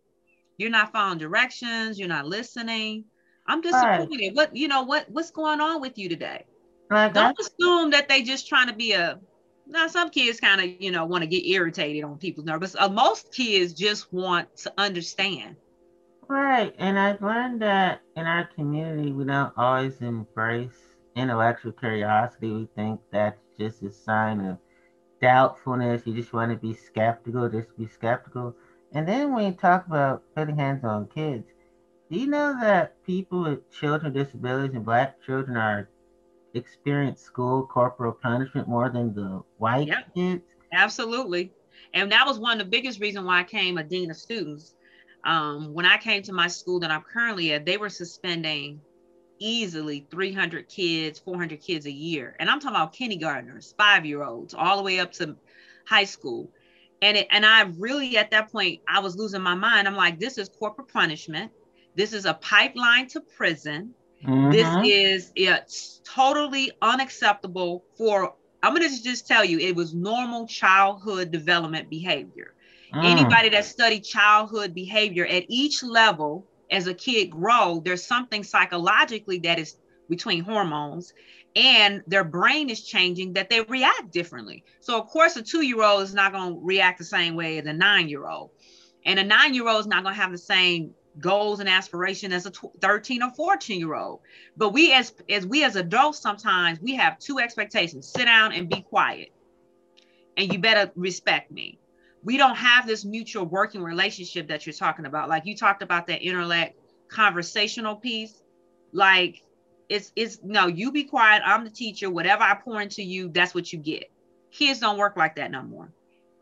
[0.58, 1.98] you're not following directions.
[1.98, 3.04] You're not listening."
[3.46, 4.10] I'm disappointed.
[4.10, 4.34] Right.
[4.34, 6.44] What you know what what's going on with you today?
[6.88, 9.18] Like Don't assume that they just trying to be a.
[9.66, 12.76] Now some kids kind of you know want to get irritated on people's nerves.
[12.78, 15.56] Uh, most kids just want to understand.
[16.28, 22.52] Right, and I've learned that in our community we don't always embrace intellectual curiosity.
[22.52, 24.58] We think that's just a sign of
[25.20, 26.06] doubtfulness.
[26.06, 28.54] You just want to be skeptical, just be skeptical.
[28.92, 31.46] And then when you talk about putting hands on kids,
[32.10, 35.88] do you know that people with children with disabilities and black children are
[36.54, 40.14] experience school corporal punishment more than the white yep.
[40.14, 40.42] kids?
[40.72, 41.52] Absolutely.
[41.92, 44.74] And that was one of the biggest reasons why I came a dean of students.
[45.24, 48.80] Um, when I came to my school that I'm currently at, they were suspending
[49.38, 52.36] easily 300 kids, 400 kids a year.
[52.38, 55.36] And I'm talking about kindergartners, five year olds, all the way up to
[55.86, 56.50] high school.
[57.02, 59.86] And it, and I really at that point I was losing my mind.
[59.86, 61.52] I'm like, this is corporal punishment.
[61.94, 63.94] This is a pipeline to prison.
[64.24, 64.50] Mm-hmm.
[64.50, 71.30] This is it's totally unacceptable for I'm gonna just tell you it was normal childhood
[71.30, 72.53] development behavior.
[72.94, 73.04] Mm.
[73.04, 79.38] Anybody that studied childhood behavior at each level as a kid grow, there's something psychologically
[79.40, 79.76] that is
[80.08, 81.12] between hormones
[81.56, 84.64] and their brain is changing that they react differently.
[84.80, 87.72] So of course a two-year-old is not going to react the same way as a
[87.72, 88.50] nine-year-old.
[89.06, 92.52] And a nine-year-old is not going to have the same goals and aspiration as a
[92.80, 94.18] 13 or 14 year old
[94.56, 98.68] but we as as we as adults sometimes we have two expectations sit down and
[98.68, 99.28] be quiet
[100.36, 101.78] and you better respect me
[102.24, 106.06] we don't have this mutual working relationship that you're talking about like you talked about
[106.06, 108.42] that intellect conversational piece
[108.92, 109.42] like
[109.88, 113.54] it's it's no you be quiet i'm the teacher whatever i pour into you that's
[113.54, 114.10] what you get
[114.50, 115.92] kids don't work like that no more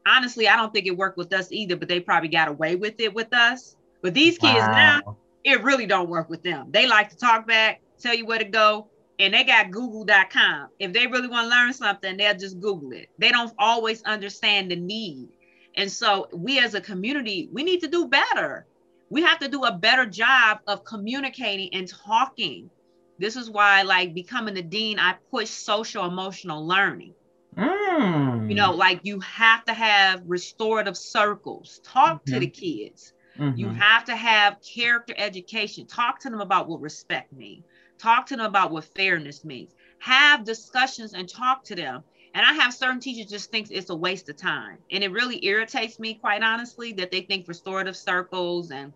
[0.07, 2.95] honestly i don't think it worked with us either but they probably got away with
[3.01, 5.01] it with us but these kids wow.
[5.05, 6.67] now, it really don't work with them.
[6.71, 10.69] They like to talk back, tell you where to go, and they got google.com.
[10.79, 13.09] If they really want to learn something, they'll just Google it.
[13.19, 15.29] They don't always understand the need.
[15.77, 18.67] And so we as a community, we need to do better.
[19.11, 22.71] We have to do a better job of communicating and talking.
[23.19, 27.15] This is why, like becoming the dean, I push social emotional learning.
[27.57, 28.49] Mm.
[28.49, 32.35] You know, like you have to have restorative circles, talk mm-hmm.
[32.35, 33.59] to the kids Mm-hmm.
[33.59, 35.87] You have to have character education.
[35.87, 37.65] Talk to them about what respect means.
[37.99, 39.75] Talk to them about what fairness means.
[40.01, 42.03] Have discussions and talk to them.
[42.35, 44.79] And I have certain teachers just think it's a waste of time.
[44.91, 48.93] And it really irritates me, quite honestly, that they think restorative circles and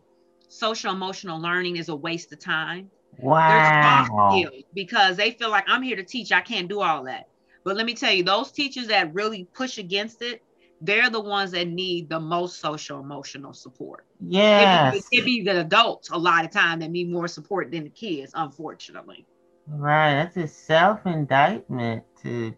[0.48, 2.90] social emotional learning is a waste of time.
[3.18, 4.42] Wow.
[4.74, 6.32] because they feel like I'm here to teach.
[6.32, 7.28] I can't do all that.
[7.64, 10.42] But let me tell you, those teachers that really push against it,
[10.80, 14.04] they're the ones that need the most social emotional support.
[14.20, 17.84] Yeah, it, it, be the adults a lot of time that need more support than
[17.84, 19.26] the kids, unfortunately.
[19.66, 22.54] Right, that's a self indictment to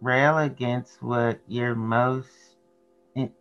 [0.00, 2.28] rail against what you're most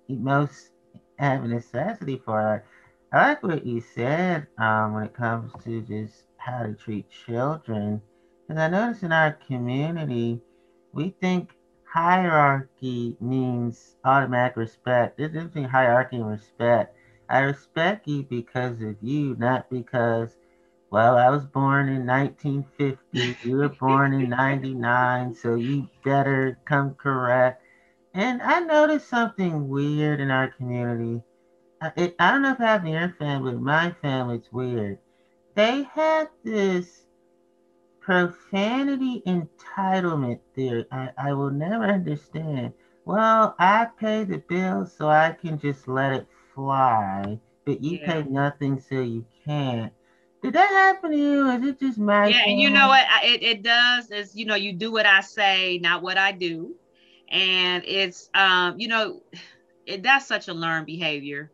[0.09, 0.71] most
[1.17, 2.63] have a necessity for.
[3.11, 8.01] I like what you said um, when it comes to just how to treat children,
[8.47, 10.41] because I notice in our community
[10.93, 11.51] we think
[11.91, 15.17] hierarchy means automatic respect.
[15.17, 16.95] There's between hierarchy and respect.
[17.29, 20.35] I respect you because of you, not because,
[20.91, 26.95] well, I was born in 1950, you were born in 99, so you better come
[26.95, 27.63] correct.
[28.13, 31.21] And I noticed something weird in our community.
[31.81, 34.97] I, it, I don't know if it happened in your family, but my family's weird.
[35.55, 37.05] They had this
[38.01, 40.85] profanity entitlement theory.
[40.91, 42.73] I, I will never understand.
[43.05, 48.05] Well, I pay the bill so I can just let it fly, but you yeah.
[48.05, 49.93] pay nothing so you can't.
[50.41, 51.49] Did that happen to you?
[51.49, 52.27] Is it just my?
[52.27, 55.21] Yeah, and you know what it, it does is you know you do what I
[55.21, 56.75] say, not what I do,
[57.29, 59.21] and it's um you know
[59.85, 61.51] it, that's such a learned behavior.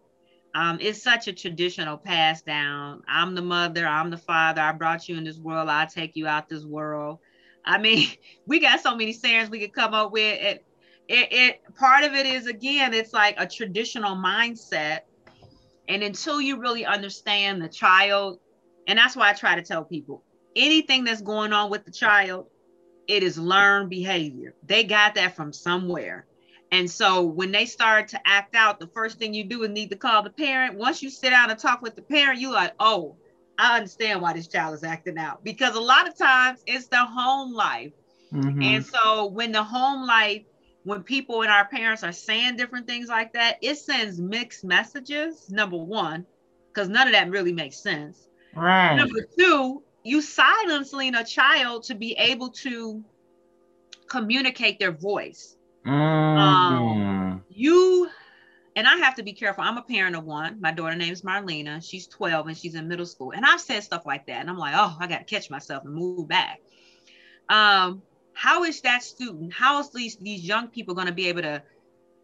[0.54, 3.04] Um, it's such a traditional pass down.
[3.08, 4.62] I'm the mother, I'm the father.
[4.62, 5.68] I brought you in this world.
[5.68, 7.20] I take you out this world.
[7.66, 8.08] I mean,
[8.48, 10.40] we got so many sayings we could come up with.
[10.42, 10.66] It,
[11.08, 15.02] it, it part of it is again, it's like a traditional mindset,
[15.88, 18.40] and until you really understand the child
[18.88, 20.24] and that's why I try to tell people
[20.56, 22.48] anything that's going on with the child,
[23.08, 24.54] it is learned behavior.
[24.66, 26.26] They got that from somewhere.
[26.72, 29.90] And so when they start to act out, the first thing you do is need
[29.92, 30.76] to call the parent.
[30.78, 33.16] Once you sit down and talk with the parent, you're like, oh,
[33.58, 35.44] I understand why this child is acting out.
[35.44, 37.94] Because a lot of times it's the home life.
[38.34, 38.62] Mm-hmm.
[38.62, 40.44] And so when the home life,
[40.84, 45.50] when people and our parents are saying different things like that, it sends mixed messages,
[45.50, 46.26] number one,
[46.74, 48.28] because none of that really makes sense.
[48.56, 48.96] Right.
[48.96, 53.04] Number two, you silencing a child to be able to
[54.08, 55.56] communicate their voice.
[55.86, 56.38] Mm-hmm.
[56.38, 58.10] Um, you
[58.76, 59.64] and I have to be careful.
[59.64, 60.60] I'm a parent of one.
[60.60, 61.88] My daughter name is Marlena.
[61.88, 63.32] She's 12 and she's in middle school.
[63.32, 64.42] And I've said stuff like that.
[64.42, 66.60] And I'm like, oh, I got to catch myself and move back.
[67.48, 68.02] Um,
[68.34, 71.64] how is that student, how is these, these young people going to be able to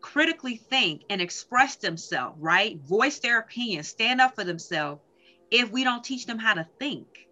[0.02, 2.78] critically think and express themselves, right?
[2.82, 5.02] Voice their opinion, stand up for themselves
[5.52, 7.28] if we don't teach them how to think.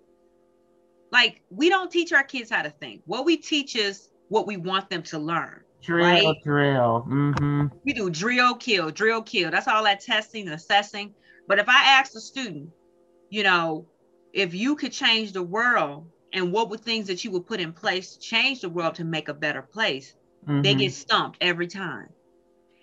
[1.11, 3.01] Like we don't teach our kids how to think.
[3.05, 5.61] What we teach is what we want them to learn.
[5.82, 6.43] Drill, right?
[6.43, 7.05] drill.
[7.07, 7.67] Mm-hmm.
[7.86, 9.49] We do drill, kill, drill, kill.
[9.49, 11.13] That's all that testing and assessing.
[11.47, 12.70] But if I ask the student,
[13.30, 13.88] you know,
[14.34, 17.74] if you could change the world and what would things that you would put in
[17.74, 20.13] place to change the world to make a better place,
[20.43, 20.61] mm-hmm.
[20.61, 22.09] they get stumped every time.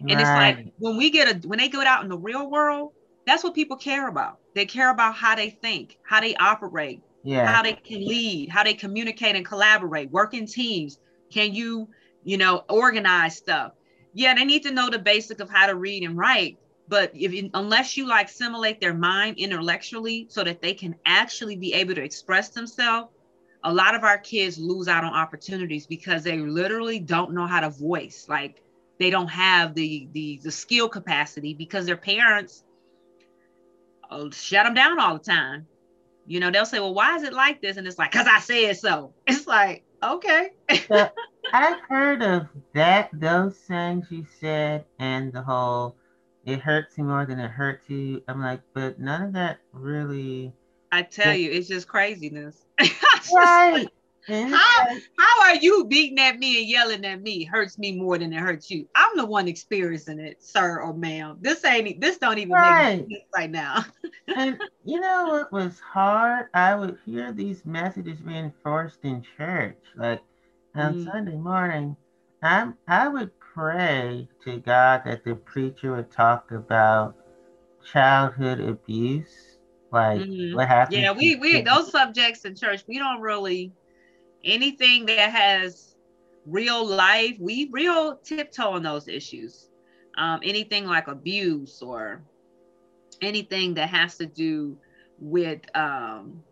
[0.00, 0.20] And right.
[0.20, 0.28] it's
[0.66, 2.92] like when we get a when they go out in the real world,
[3.26, 4.38] that's what people care about.
[4.56, 7.46] They care about how they think, how they operate, yeah.
[7.46, 10.98] how they can lead, how they communicate and collaborate, work in teams.
[11.30, 11.90] Can you,
[12.24, 13.72] you know, organize stuff?
[14.14, 16.56] Yeah, they need to know the basic of how to read and write.
[16.88, 21.74] But if unless you like simulate their mind intellectually so that they can actually be
[21.74, 23.10] able to express themselves,
[23.62, 27.60] a lot of our kids lose out on opportunities because they literally don't know how
[27.60, 28.24] to voice.
[28.26, 28.62] Like
[28.98, 32.62] they don't have the the, the skill capacity because their parents
[34.10, 35.66] Uh, shut them down all the time.
[36.26, 37.76] You know, they'll say, well, why is it like this?
[37.76, 39.12] And it's like, because I said so.
[39.26, 40.50] It's like, okay.
[40.88, 41.08] so
[41.52, 45.96] I've heard of that, those things you said, and the whole,
[46.44, 48.22] it hurts you more than it hurts you.
[48.28, 50.52] I'm like, but none of that really.
[50.90, 52.64] I tell you, it's just craziness.
[53.34, 53.88] right.
[54.28, 54.86] How,
[55.18, 58.40] how are you beating at me and yelling at me hurts me more than it
[58.40, 58.88] hurts you?
[58.94, 61.38] I'm the one experiencing it, sir or ma'am.
[61.40, 63.06] This ain't this don't even right.
[63.08, 63.84] make sense right now.
[64.36, 66.46] and you know what was hard?
[66.54, 70.20] I would hear these messages reinforced in church, like
[70.74, 71.04] on mm.
[71.04, 71.96] Sunday morning.
[72.42, 77.14] I'm I would pray to God that the preacher would talk about
[77.92, 79.58] childhood abuse,
[79.92, 80.56] like mm-hmm.
[80.56, 81.00] what happened.
[81.00, 83.72] Yeah, we we those subjects in church we don't really
[84.46, 85.96] anything that has
[86.46, 89.68] real life, we real tiptoe on those issues.
[90.16, 92.22] Um, anything like abuse or
[93.20, 94.78] anything that has to do
[95.18, 96.42] with um,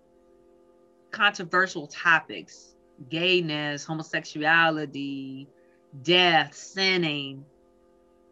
[1.10, 2.74] controversial topics,
[3.08, 5.48] gayness, homosexuality,
[6.02, 7.44] death, sinning,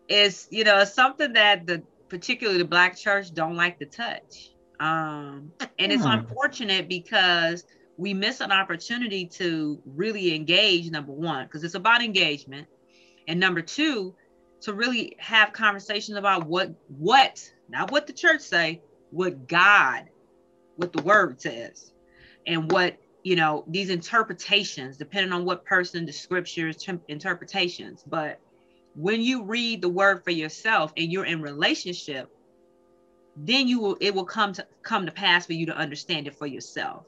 [0.08, 4.50] is you know something that the particularly the black church don't like to touch.
[4.80, 6.10] Um, and it's hmm.
[6.10, 7.64] unfortunate because
[7.96, 12.66] we miss an opportunity to really engage number one because it's about engagement
[13.28, 14.14] and number two
[14.62, 18.80] to really have conversations about what what not what the church say
[19.10, 20.08] what god
[20.76, 21.92] what the word says
[22.46, 28.02] and what you know these interpretations depending on what person the scriptures interpretations.
[28.06, 28.40] But
[28.94, 32.30] when you read the word for yourself and you're in relationship
[33.36, 36.34] then you will it will come to come to pass for you to understand it
[36.34, 37.06] for yourself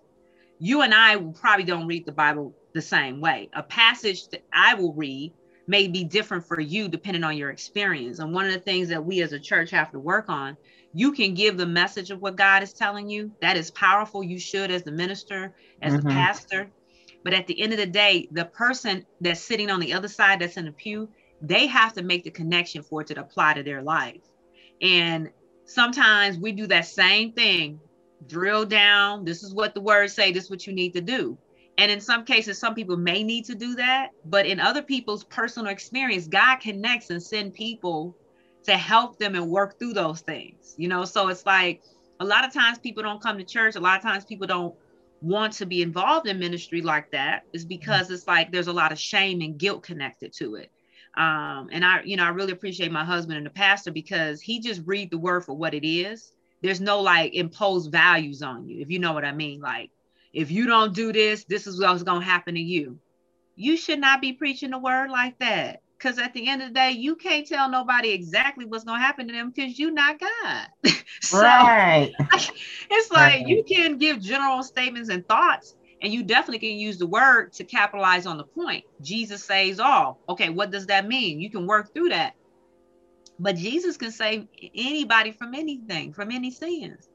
[0.59, 3.48] you and I probably don't read the Bible the same way.
[3.55, 5.32] A passage that I will read
[5.66, 8.18] may be different for you depending on your experience.
[8.18, 10.57] And one of the things that we as a church have to work on,
[10.92, 13.32] you can give the message of what God is telling you.
[13.40, 14.22] That is powerful.
[14.22, 16.09] You should, as the minister, as mm-hmm.
[16.09, 16.70] a pastor.
[17.22, 20.40] But at the end of the day, the person that's sitting on the other side
[20.40, 21.09] that's in the pew,
[21.40, 24.20] they have to make the connection for it to apply to their life.
[24.82, 25.30] And
[25.64, 27.80] sometimes we do that same thing
[28.27, 29.25] drill down.
[29.25, 30.33] This is what the words say.
[30.33, 31.39] This is what you need to do.
[31.77, 34.11] And in some cases, some people may need to do that.
[34.25, 38.17] But in other people's personal experience, God connects and send people
[38.65, 40.75] to help them and work through those things.
[40.79, 41.83] You know, so it's like
[42.21, 43.77] a lot of times people don't come to church.
[43.77, 44.75] A lot of times people don't
[45.21, 48.93] want to be involved in ministry like that is because it's like there's a lot
[48.93, 50.71] of shame and guilt connected to it.
[51.17, 54.61] Um, and I, you know, I really appreciate my husband and the pastor because he
[54.61, 56.34] just read the word for what it is.
[56.65, 59.61] There's no like imposed values on you, if you know what I mean.
[59.61, 59.91] Like,
[60.33, 62.99] if you don't do this, this is what's gonna happen to you.
[63.55, 65.83] You should not be preaching the word like that.
[65.99, 69.27] Because at the end of the day, you can't tell nobody exactly what's gonna happen
[69.27, 70.67] to them because you're not God.
[71.21, 72.11] so right.
[72.91, 73.47] it's like right.
[73.47, 77.65] you can give general statements and thoughts, and you definitely can use the word to
[77.65, 78.87] capitalize on the point.
[79.03, 80.19] Jesus saves all.
[80.31, 81.41] Okay, what does that mean?
[81.41, 82.33] You can work through that.
[83.39, 87.09] But Jesus can save anybody from anything, from any sins.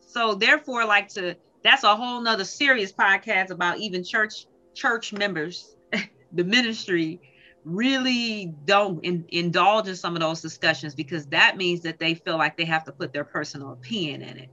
[0.00, 5.76] So therefore, like to that's a whole nother serious podcast about even church church members,
[6.32, 7.20] the ministry
[7.64, 12.36] really don't in, indulge in some of those discussions because that means that they feel
[12.36, 14.50] like they have to put their personal opinion in it.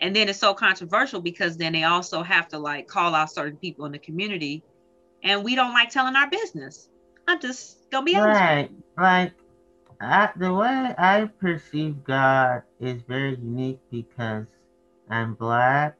[0.00, 3.56] And then it's so controversial because then they also have to like call out certain
[3.56, 4.62] people in the community
[5.22, 6.88] and we don't like telling our business.
[7.26, 8.40] I'm just gonna be honest.
[8.40, 8.70] Right.
[8.96, 9.32] Like
[10.00, 14.46] I, the way I perceive God is very unique because
[15.10, 15.96] I'm black,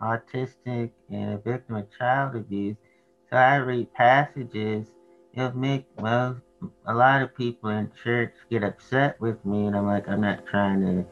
[0.00, 2.76] autistic, and a victim of child abuse.
[3.30, 4.86] So I read passages
[5.34, 6.40] it'll make most
[6.86, 10.46] a lot of people in church get upset with me, and I'm like, I'm not
[10.46, 11.04] trying to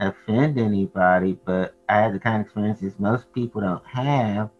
[0.00, 4.50] offend anybody, but I had the kind of experiences most people don't have.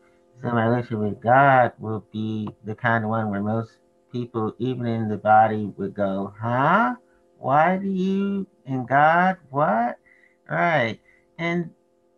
[0.41, 3.79] So my relationship with God will be the kind of one where most
[4.13, 6.95] people, even in the body, would go, "Huh?
[7.39, 9.99] Why do you and God what?"
[10.49, 11.01] Right,
[11.39, 11.71] and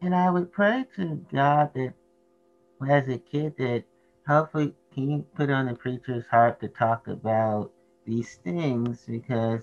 [0.03, 1.95] and I would pray to God that
[2.89, 3.85] as a kid that
[4.27, 7.71] hopefully can you put on the preacher's heart to talk about
[8.07, 9.05] these things?
[9.07, 9.62] Because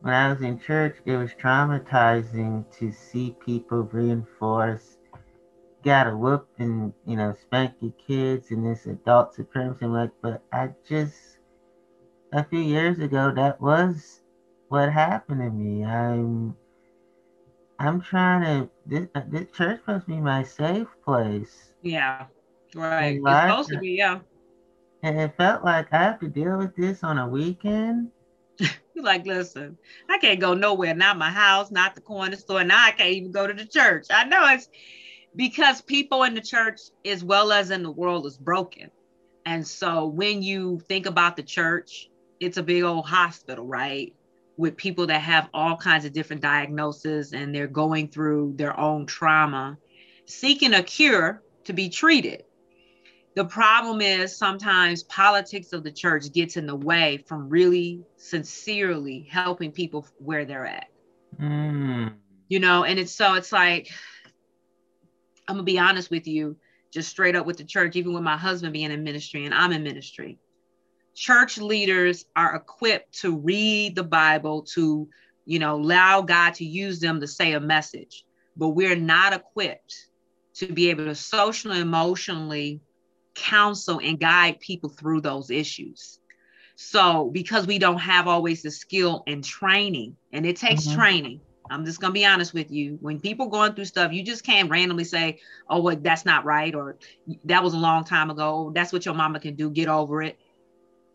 [0.00, 4.98] when I was in church, it was traumatizing to see people reinforce,
[5.82, 9.86] got to whoop and, you know, spank your kids and this adult supremacy.
[9.86, 11.38] Like, but I just,
[12.32, 14.20] a few years ago, that was
[14.74, 15.84] what happened to me.
[15.84, 16.56] I'm,
[17.78, 21.74] I'm trying to, this, uh, this church must be my safe place.
[21.82, 22.26] Yeah,
[22.74, 23.20] right.
[23.24, 24.18] It's supposed to be, yeah.
[25.04, 28.10] And it felt like I have to deal with this on a weekend.
[28.58, 28.70] You're
[29.04, 29.78] like, listen,
[30.10, 32.64] I can't go nowhere, not my house, not the corner store.
[32.64, 34.06] Now I can't even go to the church.
[34.10, 34.68] I know it's
[35.36, 38.90] because people in the church, as well as in the world, is broken.
[39.46, 42.08] And so when you think about the church,
[42.40, 44.12] it's a big old hospital, right?
[44.56, 49.06] With people that have all kinds of different diagnoses and they're going through their own
[49.06, 49.78] trauma,
[50.26, 52.44] seeking a cure to be treated.
[53.34, 59.26] The problem is sometimes politics of the church gets in the way from really sincerely
[59.28, 60.86] helping people where they're at.
[61.40, 62.14] Mm.
[62.48, 63.90] you know and it's so it's like
[65.48, 66.56] i'm gonna be honest with you
[66.92, 69.72] just straight up with the church even with my husband being in ministry and i'm
[69.72, 70.38] in ministry
[71.14, 75.08] church leaders are equipped to read the bible to
[75.44, 78.24] you know allow god to use them to say a message
[78.56, 80.08] but we're not equipped
[80.54, 82.80] to be able to socially emotionally
[83.34, 86.20] counsel and guide people through those issues.
[86.76, 90.98] So, because we don't have always the skill and training, and it takes mm-hmm.
[90.98, 91.40] training.
[91.70, 92.98] I'm just gonna be honest with you.
[93.00, 96.74] When people going through stuff, you just can't randomly say, "Oh, well, that's not right,"
[96.74, 96.98] or
[97.44, 99.70] "That was a long time ago." That's what your mama can do.
[99.70, 100.38] Get over it.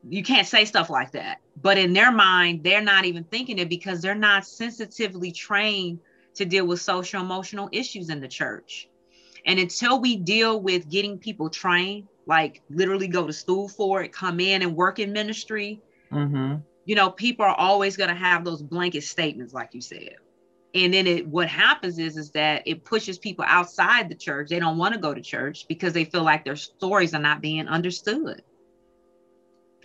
[0.07, 1.39] You can't say stuff like that.
[1.61, 5.99] But in their mind, they're not even thinking it because they're not sensitively trained
[6.35, 8.87] to deal with social emotional issues in the church.
[9.45, 14.13] And until we deal with getting people trained, like literally go to school for it,
[14.13, 15.81] come in and work in ministry,
[16.11, 16.55] mm-hmm.
[16.85, 20.15] you know, people are always going to have those blanket statements, like you said.
[20.75, 24.49] And then it, what happens is, is that it pushes people outside the church.
[24.49, 27.41] They don't want to go to church because they feel like their stories are not
[27.41, 28.43] being understood.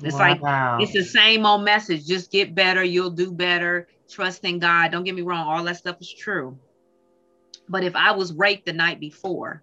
[0.03, 0.79] It's wow.
[0.79, 2.07] like it's the same old message.
[2.07, 2.83] Just get better.
[2.83, 3.89] You'll do better.
[4.09, 4.91] Trust in God.
[4.91, 5.47] Don't get me wrong.
[5.47, 6.59] All that stuff is true.
[7.69, 9.63] But if I was raped the night before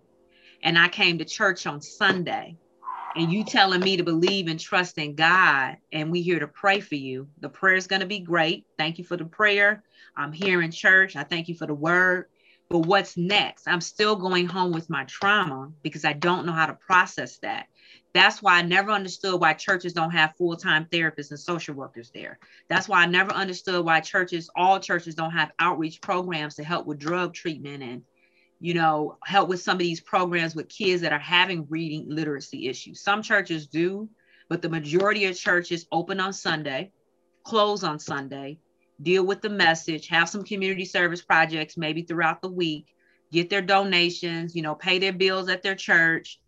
[0.64, 2.58] and I came to church on Sunday
[3.16, 6.80] and you telling me to believe and trust in God and we here to pray
[6.80, 8.66] for you, the prayer is going to be great.
[8.78, 9.84] Thank you for the prayer.
[10.16, 11.16] I'm here in church.
[11.16, 12.26] I thank you for the word.
[12.70, 13.68] But what's next?
[13.68, 17.68] I'm still going home with my trauma because I don't know how to process that.
[18.14, 22.12] That's why I never understood why churches don't have full time therapists and social workers
[22.14, 22.40] there.
[22.70, 26.86] That's why I never understood why churches, all churches, don't have outreach programs to help
[26.86, 28.04] with drug treatment and,
[28.60, 32.68] you know, help with some of these programs with kids that are having reading literacy
[32.68, 33.02] issues.
[33.02, 34.10] Some churches do,
[34.50, 36.92] but the majority of churches open on Sunday,
[37.44, 38.60] close on Sunday,
[39.02, 42.88] deal with the message, have some community service projects maybe throughout the week,
[43.32, 46.41] get their donations, you know, pay their bills at their church,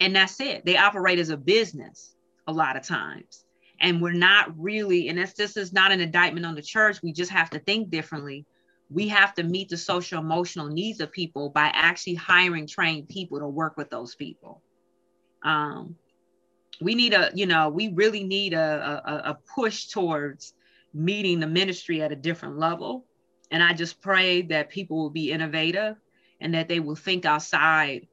[0.00, 0.64] and that's it.
[0.64, 2.14] They operate as a business
[2.46, 3.44] a lot of times.
[3.80, 7.02] And we're not really, and that's this is not an indictment on the church.
[7.02, 8.44] We just have to think differently.
[8.90, 13.38] We have to meet the social emotional needs of people by actually hiring trained people
[13.38, 14.62] to work with those people.
[15.42, 15.96] Um,
[16.80, 20.54] we need a, you know, we really need a, a, a push towards
[20.92, 23.06] meeting the ministry at a different level.
[23.50, 25.96] And I just pray that people will be innovative
[26.40, 28.08] and that they will think outside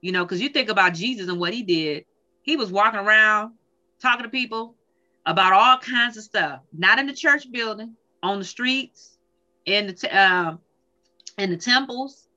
[0.00, 2.04] you know, because you think about Jesus and what he did.
[2.42, 3.52] He was walking around
[4.00, 4.74] talking to people
[5.26, 9.18] about all kinds of stuff, not in the church building, on the streets,
[9.66, 10.54] in the t- uh,
[11.38, 12.28] in the temples,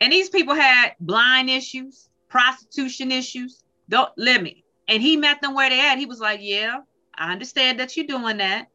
[0.00, 3.62] and these people had blind issues, prostitution issues.
[3.88, 4.64] Don't let me.
[4.88, 5.98] And he met them where they at.
[5.98, 6.80] He was like, "Yeah,
[7.14, 8.68] I understand that you're doing that.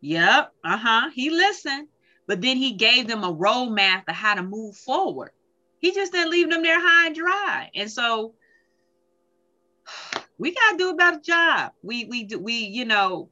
[0.00, 1.88] Yep, uh huh." He listened,
[2.26, 5.30] but then he gave them a roadmap of how to move forward.
[5.82, 7.70] He just didn't leave them there high and dry.
[7.74, 8.34] And so
[10.38, 11.72] we gotta do a better job.
[11.82, 13.28] We we do we, you know,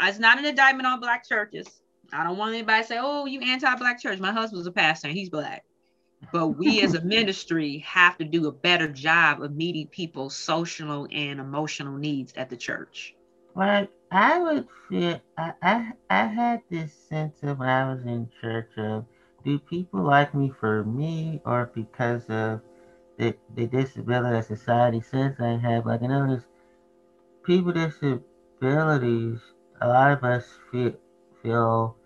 [0.00, 1.68] it's not an indictment on black churches.
[2.10, 4.18] I don't want anybody to say, oh, you anti-black church.
[4.18, 5.66] My husband's a pastor and he's black.
[6.32, 11.06] But we as a ministry have to do a better job of meeting people's social
[11.12, 13.14] and emotional needs at the church.
[13.54, 18.30] Well, I would feel I, I I had this sense of when I was in
[18.40, 19.04] church of
[19.44, 22.60] do people like me for me or because of
[23.18, 25.86] the, the disability that society says I have?
[25.86, 26.44] Like, I notice
[27.44, 29.40] people with disabilities,
[29.80, 30.94] a lot of us feel,
[31.42, 31.96] feel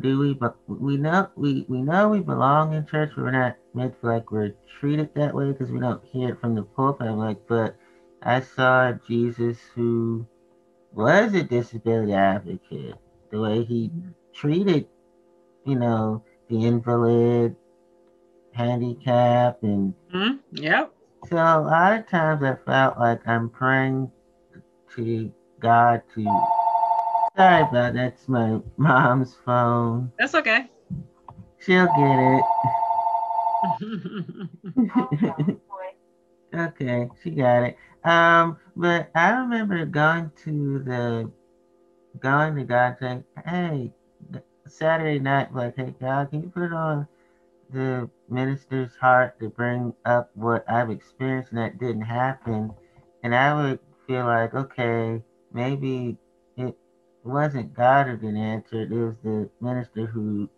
[0.00, 3.56] do we but we know we we know we belong in church but we're not
[3.74, 7.06] meant to like we're treated that way because we don't hear it from the pulpit
[7.06, 7.76] I'm like but
[8.22, 10.26] i saw jesus who
[10.92, 12.94] was a disability advocate
[13.30, 13.90] the way he
[14.34, 14.86] treated
[15.68, 17.54] you know, the invalid,
[18.52, 20.36] handicap, and mm-hmm.
[20.52, 20.92] yep.
[21.28, 24.10] So a lot of times I felt like I'm praying
[24.96, 26.24] to God to.
[27.36, 27.94] Sorry about that.
[27.94, 30.10] That's my mom's phone.
[30.18, 30.70] That's okay.
[31.58, 32.44] She'll get it.
[36.54, 37.76] okay, she got it.
[38.04, 41.30] Um, but I remember going to the
[42.20, 43.92] going to God saying, "Hey,
[44.68, 47.06] Saturday night, like, hey, God, can you put on
[47.70, 52.72] the minister's heart to bring up what I've experienced and that didn't happen?
[53.22, 56.16] And I would feel like, okay, maybe
[56.56, 56.76] it
[57.24, 60.48] wasn't God who didn't answer it, it was the minister who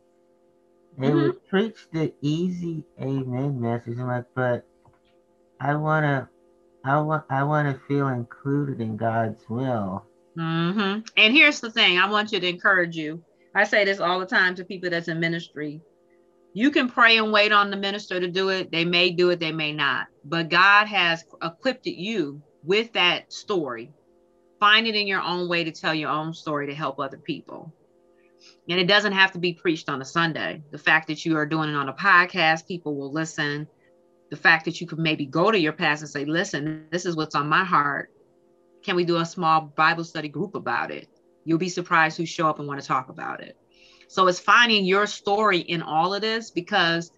[0.99, 1.17] they mm-hmm.
[1.17, 3.99] would preach the easy amen message.
[3.99, 4.67] I'm like, but
[5.61, 6.29] I wanna
[6.85, 10.05] I want I wanna feel included in God's will.
[10.37, 11.01] Mm-hmm.
[11.17, 13.23] And here's the thing, I want you to encourage you.
[13.55, 15.81] I say this all the time to people that's in ministry.
[16.53, 18.71] You can pray and wait on the minister to do it.
[18.71, 20.07] They may do it, they may not.
[20.25, 23.93] But God has equipped you with that story.
[24.59, 27.73] Find it in your own way to tell your own story to help other people.
[28.69, 30.63] And it doesn't have to be preached on a Sunday.
[30.71, 33.67] The fact that you are doing it on a podcast, people will listen.
[34.31, 37.17] The fact that you could maybe go to your pastor and say, listen, this is
[37.17, 38.13] what's on my heart.
[38.83, 41.09] Can we do a small Bible study group about it?
[41.51, 43.57] You'll be surprised who show up and want to talk about it.
[44.07, 47.11] So it's finding your story in all of this because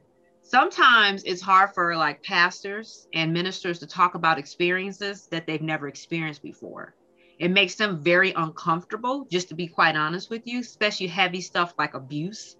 [0.42, 5.86] sometimes it's hard for like pastors and ministers to talk about experiences that they've never
[5.86, 6.94] experienced before.
[7.38, 11.74] It makes them very uncomfortable, just to be quite honest with you, especially heavy stuff
[11.78, 12.56] like abuse,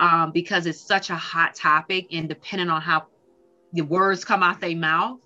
[0.00, 2.08] um, because it's such a hot topic.
[2.10, 3.06] And depending on how
[3.72, 5.20] the words come out their mouth,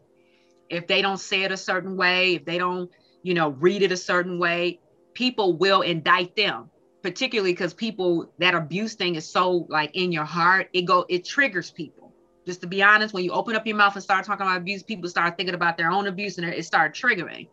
[0.68, 2.91] if they don't say it a certain way, if they don't,
[3.22, 4.78] you know, read it a certain way,
[5.15, 6.71] people will indict them
[7.03, 11.25] particularly because people that abuse thing is so like in your heart it go it
[11.25, 12.13] triggers people.
[12.47, 14.83] Just to be honest when you open up your mouth and start talking about abuse
[14.83, 17.49] people start thinking about their own abuse and it start triggering.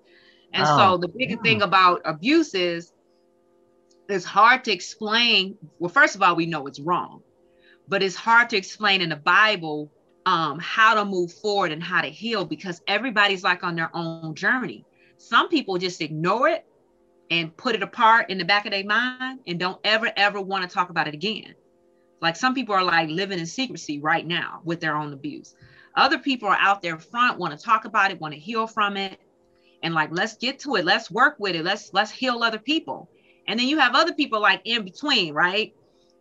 [0.53, 1.37] And oh, so the big yeah.
[1.37, 2.91] thing about abuse is
[4.09, 7.21] it's hard to explain well first of all we know it's wrong
[7.89, 9.91] but it's hard to explain in the bible
[10.27, 14.35] um, how to move forward and how to heal because everybody's like on their own
[14.35, 14.83] journey.
[15.17, 16.65] Some people just ignore it
[17.29, 20.67] and put it apart in the back of their mind and don't ever ever want
[20.67, 21.53] to talk about it again.
[22.21, 25.55] Like some people are like living in secrecy right now with their own abuse.
[25.95, 28.97] Other people are out there front want to talk about it want to heal from
[28.97, 29.19] it.
[29.83, 30.85] And like let's get to it.
[30.85, 31.63] Let's work with it.
[31.63, 33.09] Let's let's heal other people.
[33.47, 35.73] And then you have other people like in between right?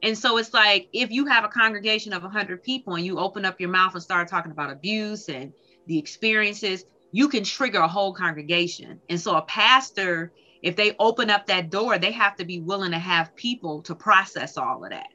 [0.02, 3.44] And so it's like if you have a congregation of 100 people and you open
[3.44, 5.52] up your mouth and start talking about abuse and
[5.86, 9.00] the experiences you can trigger a whole congregation.
[9.08, 10.32] And so a pastor
[10.62, 13.94] if they open up that door, they have to be willing to have people to
[13.94, 15.08] process all of that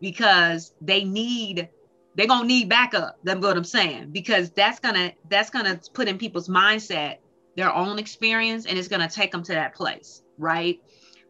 [0.00, 1.68] because they need
[2.14, 3.18] they're gonna need backup.
[3.24, 7.18] That's what I'm saying because that's gonna that's gonna put in people's mindset
[7.56, 10.78] their own experience and it's gonna take them to that place, right?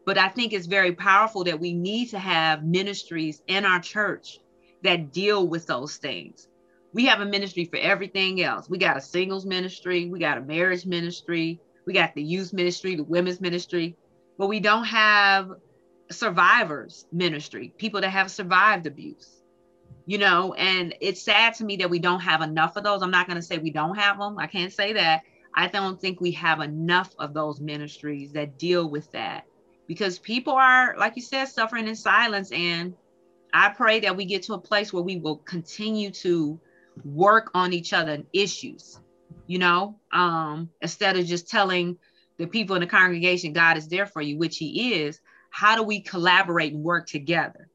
[0.05, 4.39] But I think it's very powerful that we need to have ministries in our church
[4.83, 6.47] that deal with those things.
[6.93, 8.69] We have a ministry for everything else.
[8.69, 12.95] We got a singles ministry, we got a marriage ministry, we got the youth ministry,
[12.95, 13.95] the women's ministry,
[14.37, 15.51] but we don't have
[16.11, 19.43] survivors ministry, people that have survived abuse
[20.05, 23.01] you know, and it's sad to me that we don't have enough of those.
[23.01, 24.37] I'm not going to say we don't have them.
[24.37, 25.21] I can't say that.
[25.55, 29.45] I don't think we have enough of those ministries that deal with that
[29.87, 32.51] because people are, like you said, suffering in silence.
[32.51, 32.95] And
[33.53, 36.59] I pray that we get to a place where we will continue to
[37.05, 38.99] work on each other and issues,
[39.47, 41.97] you know, um, instead of just telling
[42.37, 45.19] the people in the congregation, God is there for you, which He is.
[45.49, 47.69] How do we collaborate and work together?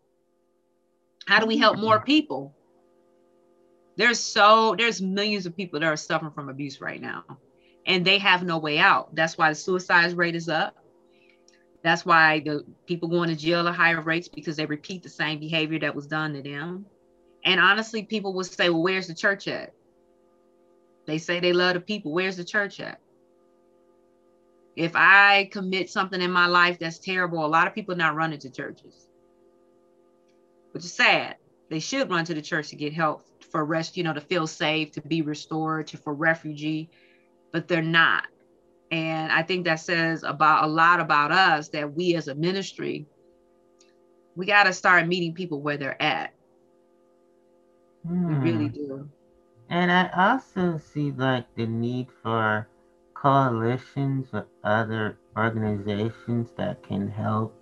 [1.26, 2.54] How do we help more people?
[3.96, 7.24] There's so there's millions of people that are suffering from abuse right now,
[7.84, 9.14] and they have no way out.
[9.14, 10.76] That's why the suicide rate is up.
[11.82, 15.38] That's why the people going to jail at higher rates because they repeat the same
[15.38, 16.86] behavior that was done to them.
[17.44, 19.74] And honestly, people will say, "Well, where's the church at?"
[21.08, 22.12] They say they love the people.
[22.12, 23.00] Where's the church at?
[24.76, 28.14] If I commit something in my life that's terrible, a lot of people are not
[28.14, 29.08] running to churches
[30.72, 31.36] which is sad.
[31.70, 34.46] They should run to the church to get help for rest, you know, to feel
[34.46, 36.88] safe, to be restored, to for refugee,
[37.52, 38.28] but they're not.
[38.90, 43.06] And I think that says about a lot about us that we as a ministry,
[44.36, 46.32] we got to start meeting people where they're at.
[48.06, 48.28] Hmm.
[48.28, 49.08] We really do.
[49.70, 52.68] And I also see like the need for
[53.14, 57.54] coalitions with other organizations that can help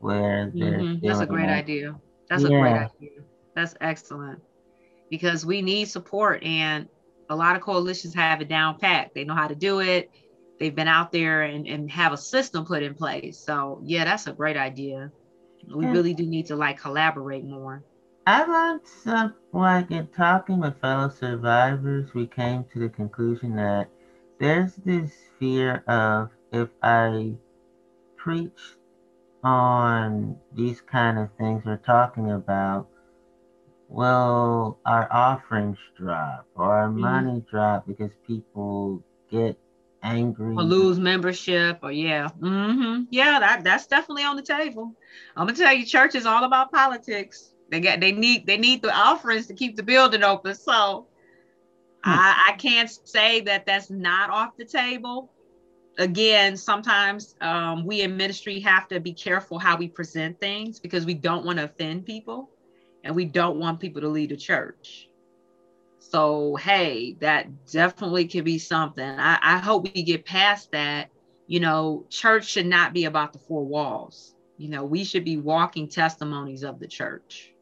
[0.00, 1.06] where they're mm-hmm.
[1.06, 1.98] That's a great idea.
[2.28, 2.48] That's yeah.
[2.48, 3.22] a great idea.
[3.54, 4.40] That's excellent
[5.10, 6.88] because we need support and
[7.30, 9.12] a lot of coalitions have it down pat.
[9.14, 10.10] They know how to do it.
[10.58, 13.38] They've been out there and, and have a system put in place.
[13.38, 15.10] So yeah, that's a great idea.
[15.74, 17.82] We really do need to like collaborate more.
[18.26, 23.88] I learned some like in talking with fellow survivors, we came to the conclusion that
[24.40, 27.34] there's this fear of if I
[28.16, 28.60] preach
[29.42, 32.88] on these kind of things we're talking about,
[33.88, 37.00] will our offerings drop or our mm-hmm.
[37.00, 39.58] money drop because people get
[40.02, 43.04] angry or lose membership or yeah mm-hmm.
[43.10, 44.92] yeah that that's definitely on the table
[45.34, 48.82] i'm gonna tell you church is all about politics they get they need they need
[48.82, 51.06] the offerings to keep the building open so
[52.04, 52.10] hmm.
[52.10, 55.30] I, I can't say that that's not off the table
[55.98, 61.06] again, sometimes um, we in ministry have to be careful how we present things because
[61.06, 62.50] we don't want to offend people
[63.02, 65.08] and we don't want people to leave the church.
[65.98, 69.04] So, hey, that definitely could be something.
[69.04, 71.10] I, I hope we get past that.
[71.46, 74.34] You know, church should not be about the four walls.
[74.56, 77.52] You know, we should be walking testimonies of the church.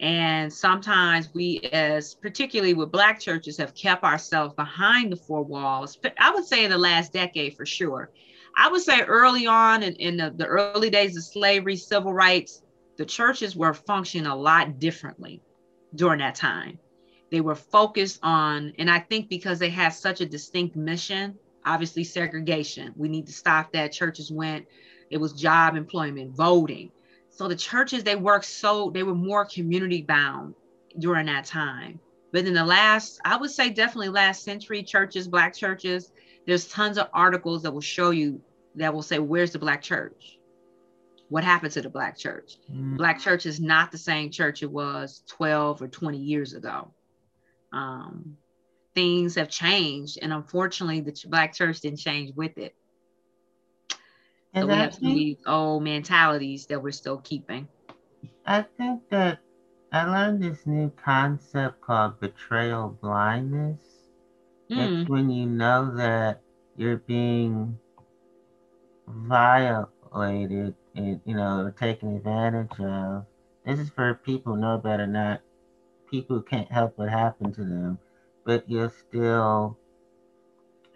[0.00, 5.94] And sometimes we, as particularly with Black churches, have kept ourselves behind the four walls.
[5.94, 8.10] But I would say in the last decade for sure.
[8.56, 12.62] I would say early on in, in the, the early days of slavery, civil rights,
[12.96, 15.42] the churches were functioning a lot differently
[15.94, 16.78] during that time.
[17.30, 22.04] They were focused on, and I think because they had such a distinct mission, obviously
[22.04, 22.94] segregation.
[22.96, 23.92] We need to stop that.
[23.92, 24.66] Churches went,
[25.10, 26.90] it was job employment, voting
[27.40, 30.54] so the churches, they worked so, they were more community bound
[30.98, 31.98] during that time.
[32.34, 36.12] But in the last, I would say definitely last century churches, Black churches,
[36.46, 38.42] there's tons of articles that will show you
[38.74, 40.38] that will say, where's the Black church?
[41.30, 42.58] What happened to the Black church?
[42.70, 42.98] Mm.
[42.98, 46.92] Black church is not the same church it was 12 or 20 years ago.
[47.72, 48.36] Um,
[48.94, 52.76] things have changed, and unfortunately, the Black church didn't change with it.
[54.54, 57.68] And so we have some of these old mentalities that we're still keeping.
[58.46, 59.38] I think that
[59.92, 63.80] I learned this new concept called betrayal blindness.
[64.70, 65.02] Mm.
[65.02, 66.42] It's when you know that
[66.76, 67.78] you're being
[69.06, 73.26] violated and you know taken advantage of.
[73.64, 75.42] This is for people who know better, not
[76.10, 77.98] people who can't help what happened to them,
[78.44, 79.76] but you're still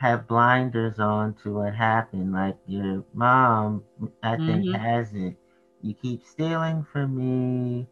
[0.04, 2.30] have blinders on to what happened.
[2.30, 3.82] Like your mom,
[4.22, 4.74] I think, mm-hmm.
[4.74, 5.34] has it.
[5.80, 7.86] You keep stealing from me.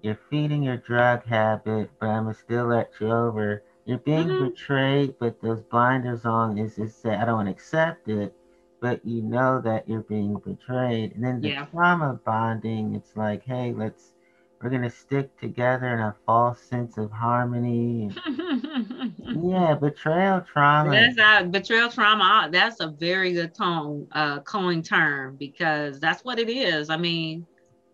[0.00, 3.64] You're feeding your drug habit, but I'm gonna still let you over.
[3.86, 4.50] You're being mm-hmm.
[4.50, 8.32] betrayed, but those blinders on is just say I don't want to accept it,
[8.80, 11.16] but you know that you're being betrayed.
[11.16, 11.64] And then the yeah.
[11.64, 14.12] trauma bonding, it's like, hey, let's
[14.60, 18.10] we're gonna stick together in a false sense of harmony.
[18.26, 20.90] yeah, betrayal trauma.
[20.90, 22.48] That's uh, betrayal trauma.
[22.50, 26.90] That's a very good tone, uh, coin term because that's what it is.
[26.90, 27.46] I mean,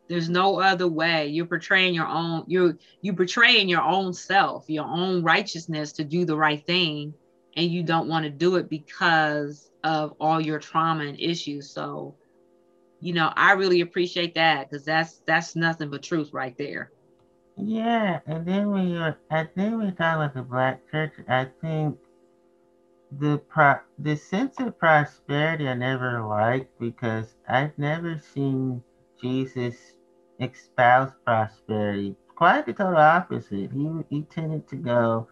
[0.09, 1.29] there's no other way.
[1.29, 2.45] You're portraying your own.
[2.47, 7.13] You you betraying your own self, your own righteousness to do the right thing,
[7.57, 11.71] and you don't want to do it because of all your trauma and issues.
[11.71, 12.15] So
[13.05, 16.91] you know, I really appreciate that because that's that's nothing but truth right there.
[17.59, 21.99] Yeah, and then when you, I think we talk about the black church, I think
[23.13, 28.83] the pro, the sense of prosperity I never liked because I've never seen
[29.21, 29.77] Jesus
[30.41, 32.17] espouse prosperity.
[32.35, 33.71] Quite the total opposite.
[33.71, 35.29] He he tended to go,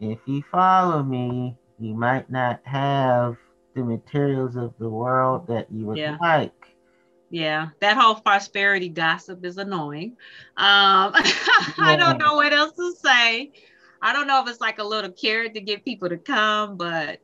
[0.00, 3.36] if you follow me, you might not have
[3.74, 6.16] the materials of the world that you would yeah.
[6.18, 6.71] like
[7.32, 10.10] yeah that whole prosperity gossip is annoying.
[10.56, 11.12] Um
[11.78, 13.52] i don't know what else to say.
[14.00, 17.20] I don't know if it's like a little carrot to get people to come but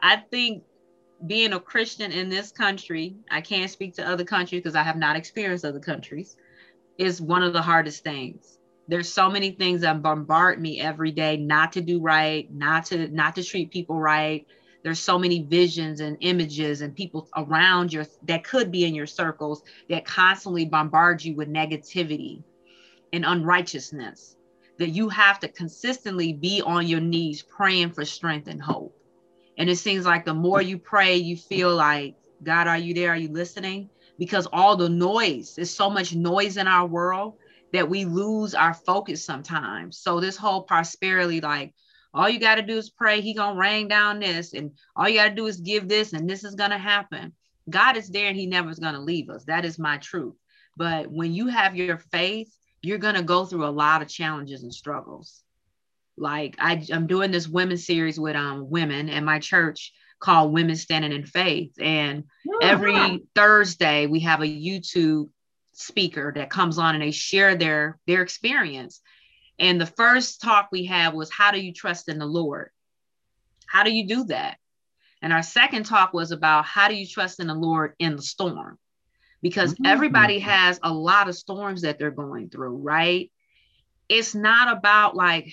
[0.00, 0.64] i think
[1.26, 4.96] being a christian in this country i can't speak to other countries because i have
[4.96, 6.36] not experienced other countries
[6.98, 8.58] is one of the hardest things.
[8.88, 13.08] There's so many things that bombard me every day not to do right not to
[13.08, 14.46] not to treat people right
[14.82, 19.06] there's so many visions and images and people around you that could be in your
[19.06, 22.42] circles that constantly bombard you with negativity
[23.12, 24.36] and unrighteousness
[24.78, 28.96] that you have to consistently be on your knees praying for strength and hope.
[29.58, 32.14] And it seems like the more you pray you feel like
[32.44, 33.10] god are you there?
[33.10, 33.90] Are you listening?
[34.18, 37.34] Because all the noise there's so much noise in our world
[37.72, 39.98] that we lose our focus sometimes.
[39.98, 41.74] So this whole prosperity like
[42.14, 43.20] all you got to do is pray.
[43.20, 46.28] He gonna rain down this and all you got to do is give this and
[46.28, 47.32] this is gonna happen.
[47.68, 49.44] God is there and he never is gonna leave us.
[49.44, 50.34] That is my truth.
[50.76, 52.52] But when you have your faith
[52.82, 55.42] you're gonna go through a lot of challenges and struggles.
[56.16, 60.76] Like I, i'm doing this women series with um women and my church called women
[60.76, 61.72] standing in faith.
[61.80, 62.24] And
[62.60, 65.28] every thursday we have a youtube
[65.72, 69.00] speaker that comes on and they share their their experience
[69.58, 72.70] and the first talk we had was how do you trust in the Lord?
[73.66, 74.58] How do you do that?
[75.20, 78.22] And our second talk was about how do you trust in the Lord in the
[78.22, 78.78] storm?
[79.42, 79.86] Because mm-hmm.
[79.86, 83.30] everybody has a lot of storms that they're going through, right?
[84.08, 85.52] It's not about like,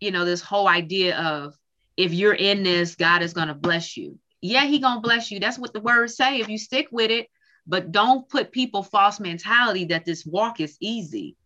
[0.00, 1.54] you know, this whole idea of
[1.96, 4.18] if you're in this, God is going to bless you.
[4.40, 5.38] Yeah, he going to bless you.
[5.38, 7.28] That's what the words say if you stick with it.
[7.66, 11.36] But don't put people false mentality that this walk is easy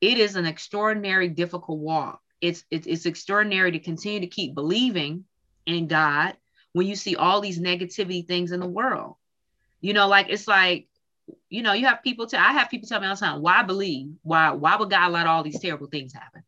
[0.00, 2.20] it is an extraordinary difficult walk.
[2.40, 5.24] It's, it's it's extraordinary to continue to keep believing
[5.66, 6.36] in god
[6.72, 9.16] when you see all these negativity things in the world.
[9.80, 10.86] You know like it's like
[11.48, 13.62] you know you have people tell i have people tell me all the time why
[13.64, 14.12] believe?
[14.22, 16.44] Why why would god let all these terrible things happen?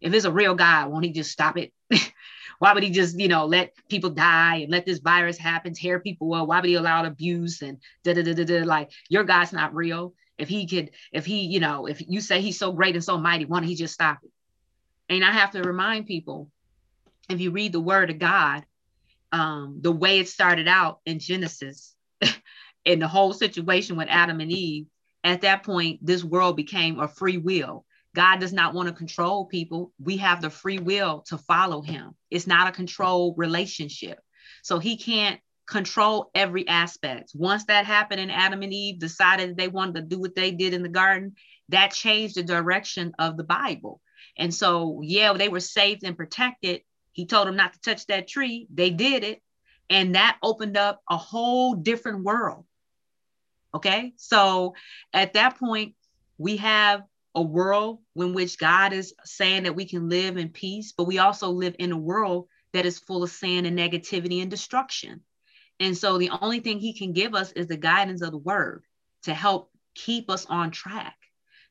[0.00, 1.72] If it's a real god won't he just stop it?
[2.60, 5.98] Why would he just you know let people die and let this virus happen tear
[5.98, 6.46] people up?
[6.46, 10.14] Why would he allow abuse and da da da da like your god's not real
[10.38, 13.18] if he could, if he, you know, if you say he's so great and so
[13.18, 14.30] mighty, why don't he just stop it?
[15.08, 16.50] And I have to remind people,
[17.28, 18.64] if you read the word of God,
[19.32, 21.94] um, the way it started out in Genesis,
[22.84, 24.86] in the whole situation with Adam and Eve,
[25.22, 27.84] at that point, this world became a free will.
[28.14, 29.92] God does not want to control people.
[29.98, 32.14] We have the free will to follow him.
[32.30, 34.20] It's not a control relationship.
[34.62, 37.32] So he can't control every aspect.
[37.34, 40.74] Once that happened and Adam and Eve decided they wanted to do what they did
[40.74, 41.34] in the garden,
[41.70, 44.00] that changed the direction of the Bible.
[44.36, 46.82] And so, yeah, they were saved and protected.
[47.12, 48.66] He told them not to touch that tree.
[48.72, 49.40] They did it.
[49.88, 52.64] And that opened up a whole different world.
[53.74, 54.12] Okay.
[54.16, 54.74] So
[55.12, 55.94] at that point,
[56.38, 57.02] we have
[57.34, 61.18] a world in which God is saying that we can live in peace, but we
[61.18, 65.20] also live in a world that is full of sin and negativity and destruction.
[65.84, 68.84] And so the only thing he can give us is the guidance of the word
[69.24, 71.14] to help keep us on track.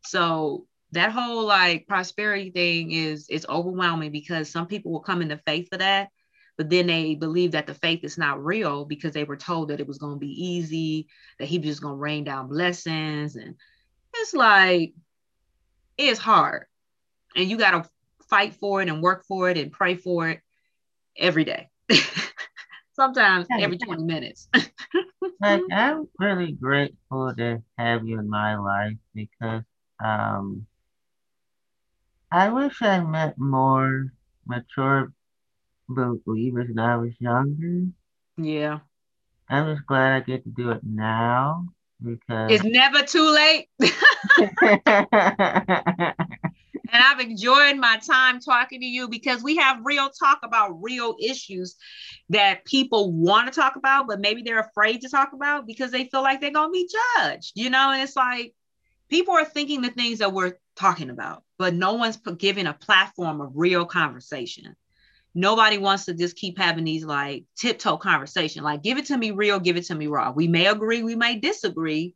[0.05, 5.41] So that whole like prosperity thing is is overwhelming because some people will come into
[5.47, 6.09] faith for that,
[6.59, 9.79] but then they believe that the faith is not real because they were told that
[9.79, 11.07] it was going to be easy,
[11.39, 13.35] that he was just going to rain down blessings.
[13.35, 13.55] And
[14.13, 14.93] it's like,
[15.97, 16.67] it's hard.
[17.35, 17.89] And you got to
[18.29, 20.41] fight for it and work for it and pray for it
[21.17, 21.71] every day.
[22.93, 24.47] sometimes every 20 minutes.
[25.41, 29.63] like, I'm really grateful to have you in my life because
[30.03, 30.65] um,
[32.31, 34.13] I wish I met more
[34.45, 35.11] mature
[35.89, 37.87] believers when I was younger.
[38.37, 38.79] Yeah.
[39.49, 41.67] I'm just glad I get to do it now
[42.01, 43.67] because it's never too late.
[46.91, 51.15] and I've enjoyed my time talking to you because we have real talk about real
[51.21, 51.75] issues
[52.29, 56.05] that people want to talk about, but maybe they're afraid to talk about because they
[56.05, 57.91] feel like they're going to be judged, you know?
[57.91, 58.53] And it's like
[59.09, 63.39] people are thinking the things that we're talking about, but no one's giving a platform
[63.39, 64.75] of real conversation.
[65.33, 68.63] Nobody wants to just keep having these like tiptoe conversation.
[68.63, 70.31] Like, give it to me real, give it to me raw.
[70.31, 72.13] We may agree, we may disagree,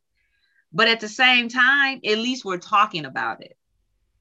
[0.72, 3.57] but at the same time, at least we're talking about it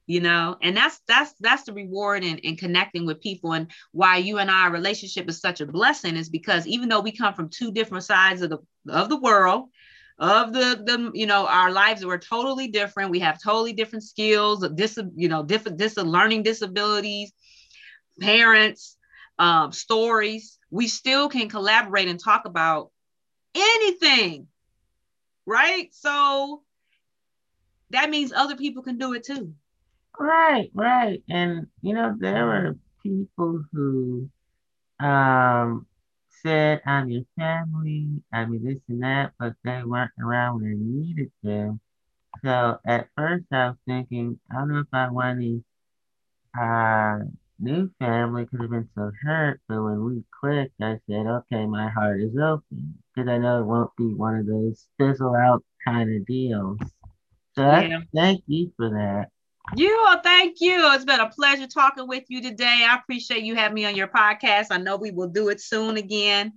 [0.07, 0.57] you know?
[0.61, 3.53] And that's that's that's the reward in, in connecting with people.
[3.53, 7.11] And why you and our relationship is such a blessing is because even though we
[7.11, 9.69] come from two different sides of the of the world
[10.19, 13.11] of the the you know our lives were totally different.
[13.11, 17.31] We have totally different skills dis you know different dis learning disabilities
[18.19, 18.97] parents
[19.39, 20.57] um, stories.
[20.71, 22.91] We still can collaborate and talk about
[23.55, 24.47] anything
[25.47, 25.87] right?
[25.93, 26.61] So
[27.89, 29.53] that means other people can do it too
[30.19, 31.23] Right, right.
[31.29, 34.29] And you know, there were people who
[34.99, 35.87] um
[36.43, 40.75] said I'm your family, I mean this and that, but they weren't around when I
[40.77, 41.79] needed them.
[42.43, 45.63] So at first I was thinking, I don't know if I want any
[46.59, 47.19] uh
[47.59, 51.89] new family because I've been so hurt, but when we clicked, I said, okay, my
[51.89, 56.15] heart is open because I know it won't be one of those fizzle out kind
[56.15, 56.79] of deals.
[57.55, 57.99] So yeah.
[57.99, 59.29] I thank you for that.
[59.75, 60.93] You, oh, thank you.
[60.93, 62.85] It's been a pleasure talking with you today.
[62.89, 64.67] I appreciate you having me on your podcast.
[64.71, 66.53] I know we will do it soon again.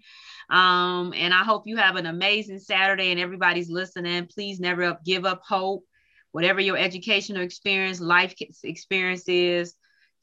[0.49, 4.27] Um, and I hope you have an amazing Saturday and everybody's listening.
[4.27, 5.85] Please never give up hope.
[6.31, 9.75] Whatever your educational experience, life experience is,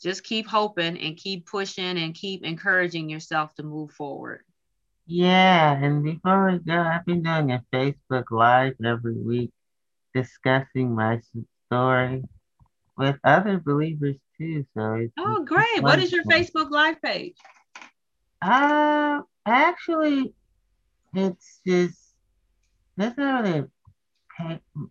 [0.02, 4.44] just keep hoping and keep pushing and keep encouraging yourself to move forward.
[5.06, 9.52] Yeah, and before we go, I've been doing a Facebook Live every week
[10.14, 11.22] discussing my
[11.68, 12.24] story
[12.98, 14.66] with other believers too.
[14.76, 15.82] So it's, oh, great!
[15.82, 17.36] What is your Facebook Live page?
[18.42, 20.34] Uh, actually,
[21.14, 22.14] it's just
[22.96, 23.68] that's not really.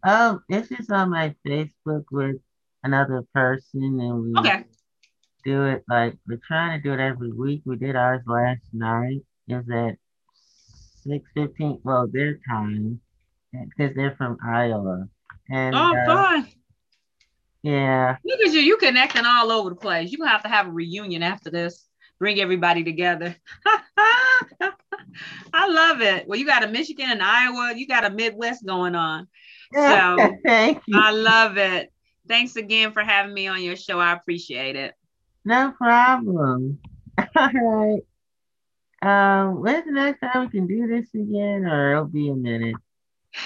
[0.04, 2.36] Oh, it's just on my Facebook with
[2.82, 4.64] another person, and we okay.
[5.44, 7.62] do it like we're trying to do it every week.
[7.64, 9.20] We did ours last night.
[9.48, 9.98] It was at
[11.04, 11.80] six fifteen.
[11.84, 13.00] Well, their time
[13.52, 15.08] because they're from Iowa.
[15.48, 16.48] And oh, uh, fun.
[17.62, 18.16] Yeah.
[18.24, 18.60] Look at you.
[18.60, 20.12] You connecting all over the place.
[20.12, 21.86] You gonna have to have a reunion after this.
[22.18, 23.36] Bring everybody together.
[25.52, 26.26] I love it.
[26.26, 27.74] Well, you got a Michigan and Iowa.
[27.76, 29.28] You got a Midwest going on.
[29.72, 30.98] So thank you.
[30.98, 31.92] I love it.
[32.28, 33.98] Thanks again for having me on your show.
[34.00, 34.94] I appreciate it.
[35.44, 36.78] No problem.
[37.18, 38.00] All right.
[39.02, 42.74] Um, when's the next time we can do this again, or it'll be a minute?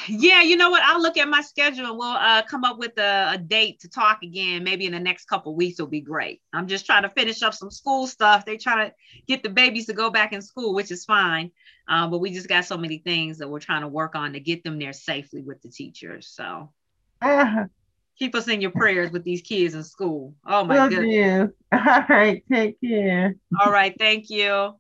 [0.08, 0.82] Yeah, you know what?
[0.82, 3.88] I'll look at my schedule and we'll uh, come up with a, a, date to
[3.88, 4.64] talk again.
[4.64, 6.40] Maybe in the next couple weeks will be great.
[6.52, 8.44] I'm just trying to finish up some school stuff.
[8.44, 8.94] They're trying to
[9.26, 11.50] get the babies to go back in school, which is fine.
[11.88, 14.40] Uh, but we just got so many things that we're trying to work on to
[14.40, 16.28] get them there safely with the teachers.
[16.28, 16.70] So
[17.20, 17.64] uh,
[18.18, 20.34] keep us in your prayers with these kids in school.
[20.46, 21.12] Oh my Love goodness.
[21.12, 21.54] You.
[21.72, 23.34] All right, take care.
[23.60, 24.74] All right, thank you.